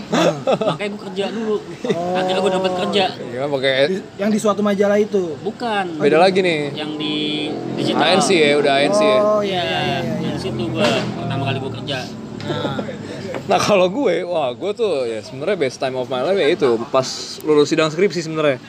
[0.56, 1.56] Makanya gue kerja dulu.
[2.16, 3.04] Akhirnya gue dapat kerja.
[3.12, 3.72] Iya pakai
[4.16, 5.36] yang di suatu majalah itu?
[5.38, 6.00] Bukan.
[6.00, 6.72] Beda lagi nih.
[6.72, 8.00] yang di digital.
[8.16, 9.18] ANC ya udah ANC ya.
[9.20, 10.14] oh iya iya iya iya.
[10.22, 11.98] Yang di situ gue pertama kali gue kerja.
[12.40, 12.76] Nah
[13.56, 17.08] kalau gue, wah gue tuh ya sebenarnya best time of my life ya itu pas
[17.42, 18.60] lulus sidang skripsi sebenarnya.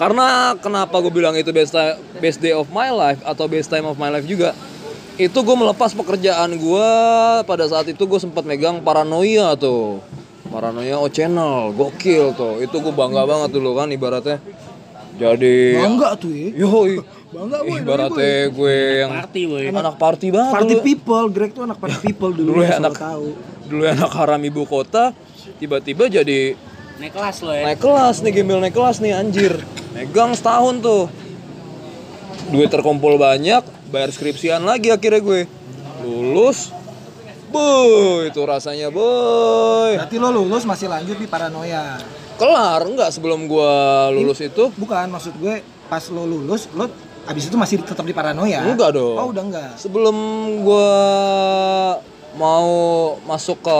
[0.00, 1.76] Karena kenapa gue bilang itu best
[2.22, 4.56] best day of my life atau best time of my life juga,
[5.20, 6.90] itu gue melepas pekerjaan gue
[7.44, 10.00] pada saat itu gue sempat megang paranoia tuh,
[10.48, 14.40] paranoia O channel, gokil tuh, itu gue bangga banget dulu kan ibaratnya.
[15.20, 16.96] Jadi, bangga tuh ya yoi,
[17.30, 19.62] bangga boy ibaratnya gue yang party boy.
[19.70, 20.52] Anak party banget.
[20.52, 20.82] Party dulu.
[20.82, 23.28] people Greg tuh anak party people dulu, Dulu ya anak- tahu.
[23.70, 25.14] Dulu anak haram ibu kota,
[25.56, 26.58] tiba-tiba jadi
[26.98, 27.70] naik kelas lo ya.
[27.70, 29.54] Naik kelas nih gembel naik kelas nih anjir.
[29.94, 31.04] Megang setahun tuh.
[32.50, 35.40] Duit terkumpul banyak bayar skripsian lagi akhirnya gue.
[36.02, 36.74] Lulus.
[37.50, 39.98] Boy itu rasanya boy.
[39.98, 41.98] Berarti lo lulus masih lanjut di paranoia?
[42.38, 43.74] Kelar enggak sebelum gue
[44.14, 44.70] lulus itu.
[44.74, 46.86] bukan maksud gue pas lo lulus lo
[47.30, 48.66] abis itu masih tetap di paranoia?
[48.66, 49.16] Enggak dong.
[49.16, 49.70] oh udah enggak.
[49.78, 50.16] Sebelum
[50.66, 50.92] gue
[52.34, 52.68] mau
[53.22, 53.78] masuk ke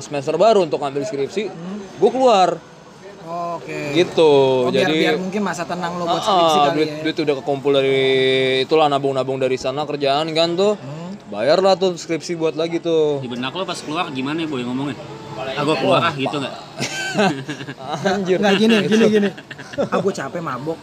[0.00, 1.42] semester baru untuk ambil skripsi
[1.96, 2.60] gue keluar.
[3.26, 3.80] Oh, oke.
[3.90, 4.32] Gitu.
[4.62, 7.02] Oh, biar, jadi biar mungkin masa tenang lo buat Ah, skripsi kali duit, ya.
[7.02, 7.98] duit udah kekumpul dari
[8.62, 10.78] itulah nabung-nabung dari sana kerjaan kan tuh.
[11.26, 13.18] Bayar lah tuh skripsi buat lagi tuh.
[13.18, 14.94] di benak lo pas keluar gimana ya boy ngomongnya
[15.36, 16.54] ah gue keluar ah gitu nggak
[18.06, 18.36] Anjir.
[18.40, 19.30] Nggak gini, gini, gini.
[19.76, 20.78] Ah, gue capek mabok.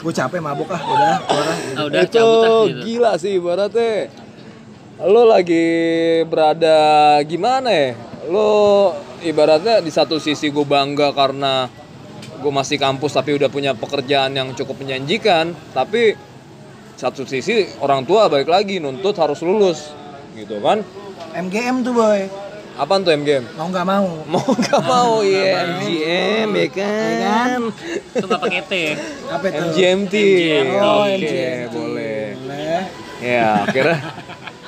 [0.00, 1.56] gue capek mabok ah, udah, keluar ah.
[1.76, 3.92] ah udah itu cabut ah gitu gila sih ibaratnya.
[5.04, 5.64] Lo lagi
[6.24, 6.78] berada
[7.28, 7.92] gimana ya?
[8.28, 8.48] Lo
[9.20, 11.68] ibaratnya di satu sisi gue bangga karena
[12.40, 15.52] gue masih kampus tapi udah punya pekerjaan yang cukup menjanjikan.
[15.76, 16.16] Tapi
[16.96, 19.92] satu sisi orang tua balik lagi nuntut harus lulus
[20.32, 20.80] gitu kan.
[21.36, 22.26] MGM tuh boy,
[22.80, 23.44] Apaan tuh MGM?
[23.60, 24.08] mau nggak mau.
[24.24, 27.60] Mau nggak mau ya MGM ya kan?
[28.16, 28.94] itu nggak pakai T ya
[29.28, 29.60] Apa itu?
[29.68, 30.14] MGMT.
[30.80, 31.68] Oh, Oke, MGMT.
[31.68, 32.24] boleh.
[32.40, 32.80] Boleh.
[33.20, 33.98] Ya, akhirnya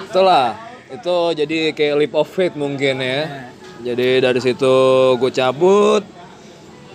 [0.05, 0.47] itulah.
[0.93, 3.49] Itu jadi kayak leap of faith mungkin ya.
[3.81, 4.77] Jadi dari situ
[5.17, 6.05] gue cabut.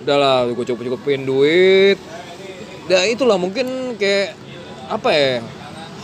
[0.06, 1.98] Udahlah, gue cukup-cukupin duit.
[2.86, 4.38] Ya itulah mungkin kayak
[4.86, 5.34] apa ya?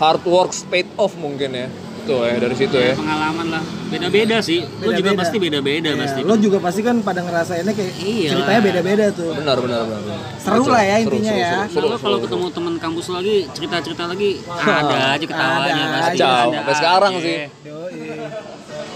[0.02, 1.68] Hard work paid off mungkin ya.
[2.04, 2.94] Itu ya dari situ ya.
[2.94, 7.22] pengalaman lah beda-beda sih lo juga pasti beda-beda Ya, pasti lo juga pasti kan pada
[7.22, 8.30] ngerasainnya kayak Iya.
[8.34, 9.32] ceritanya beda-beda tuh.
[9.34, 10.02] Benar, benar, benar.
[10.04, 10.20] benar.
[10.36, 11.52] Seru lah ya Seru, intinya seru, ya.
[11.70, 11.86] seru.
[11.86, 14.30] Lo kalau ketemu teman kampus lagi cerita-cerita lagi
[14.82, 17.24] ada aja ketawanya Ada pasti Kacau, ada sampai sekarang aja.
[17.24, 17.38] sih.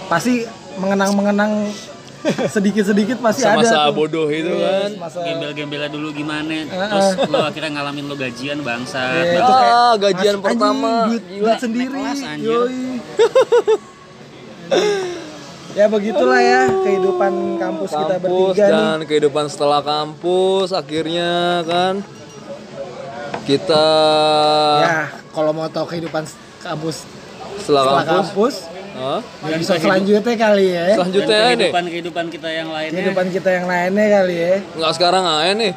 [0.06, 0.34] Pasti
[0.76, 1.52] mengenang-mengenang
[2.50, 3.94] sedikit-sedikit pasti ada Masa-masa tuh.
[3.94, 4.90] bodoh itu Yes, kan.
[4.98, 9.94] masa gembel-gembelnya dulu gimana terus lo akhirnya ngalamin lo gajian bangsa Iya, itu kayak, Ah,
[9.96, 10.90] gajian "Mas, pertama.
[10.90, 11.38] anjing, duit, Gila.
[11.40, 12.42] duit sendiri kelas, anjir.
[12.50, 12.82] yoi
[15.78, 18.72] ya begitulah ya kehidupan kampus, kita kampus bertiga nih.
[18.72, 21.94] dan kehidupan setelah kampus akhirnya kan
[23.46, 23.86] kita
[24.82, 26.26] ya kalau mau tahu kehidupan
[26.60, 27.06] kampus
[27.62, 30.98] setelah, setelah kampus, kampus ya bisa selanjutnya kali ya.
[30.98, 32.98] Selanjutnya ini kehidupan kehidupan kita yang lainnya.
[32.98, 34.54] Kehidupan kita yang lainnya kali ya.
[34.74, 35.72] Nggak sekarang aja nih.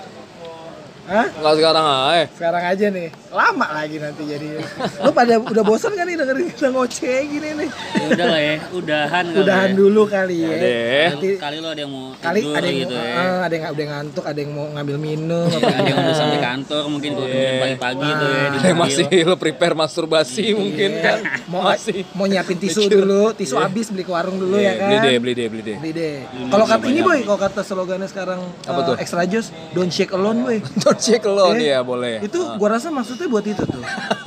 [1.05, 1.27] Hah?
[1.27, 2.25] nggak sekarang aja.
[2.33, 4.59] Sekarang aja nih lama lagi nanti jadi.
[4.99, 7.69] Lu pada udah bosan kan nih dengerin kita ngoceh gini nih?
[7.71, 9.77] Ya udah lah ya udahan kali udahan ya.
[9.77, 11.07] dulu kali ya, deh.
[11.09, 13.07] nanti kali lo ada yang mau kali tidur ada yang gitu ya.
[13.07, 16.39] eh, ada yang udah ngantuk ada yang mau ngambil minum apa ada yang udah sampai
[16.41, 20.89] kantor mungkin kalau kemudian pagi-pagi tuh ya di Ada yang masih lo prepare masturbasi mungkin
[20.99, 21.17] kan?
[21.47, 22.03] Mau masih.
[22.11, 24.87] mau nyiapin tisu dulu tisu habis beli ke warung dulu ya Iya, kan?
[24.87, 25.77] beli deh beli deh beli deh.
[25.79, 26.15] Beli deh.
[26.47, 28.95] Kalau kata ini boy, kalau kata slogannya sekarang Apa eh, tuh?
[28.97, 30.57] extra juice, don't shake alone boy.
[30.81, 32.19] don't check alone ya boleh.
[32.19, 32.91] Itu gua rasa
[33.21, 33.83] maksudnya buat itu tuh.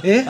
[0.07, 0.23] eh,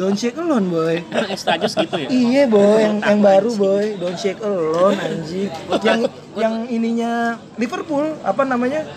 [0.00, 0.96] don't shake alone boy.
[1.28, 5.52] Extra jus gitu ya Iya boy, yang yang baru boy, don't shake alone anjing.
[5.84, 6.00] Yang
[6.36, 7.12] yang ininya
[7.60, 8.88] Liverpool, apa namanya?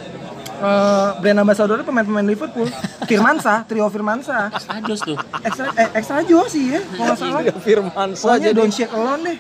[0.59, 2.67] Eh, brand ambassador pemain-pemain Liverpool,
[3.07, 4.51] Firmansa, trio Firmansa.
[4.51, 6.19] extra jus tuh Extra eh, extra
[6.51, 7.41] sih ya, kalau nggak salah.
[7.63, 9.37] Firman Pokoknya saja don't shake alone deh.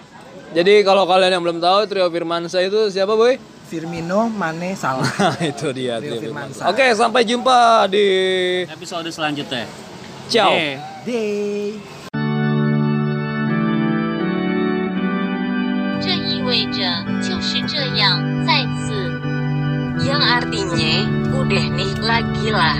[0.49, 3.35] Jadi kalau kalian yang belum tahu trio Firmansyah itu siapa boy?
[3.68, 5.08] Firmino, Mane, Salah.
[5.18, 6.68] Nah itu dia Trio trio Firmansyah.
[6.68, 6.74] Firmansyah.
[6.74, 8.06] Oke sampai jumpa di
[8.68, 9.64] Episode selanjutnya.
[10.28, 10.52] ciao.
[10.52, 10.78] Yeay.
[11.04, 11.80] Day.
[16.00, 16.80] 这意味着
[17.20, 18.92] 就是这样，再次。
[20.04, 20.94] Yang artinya,
[21.32, 22.76] udah nih lagi lah.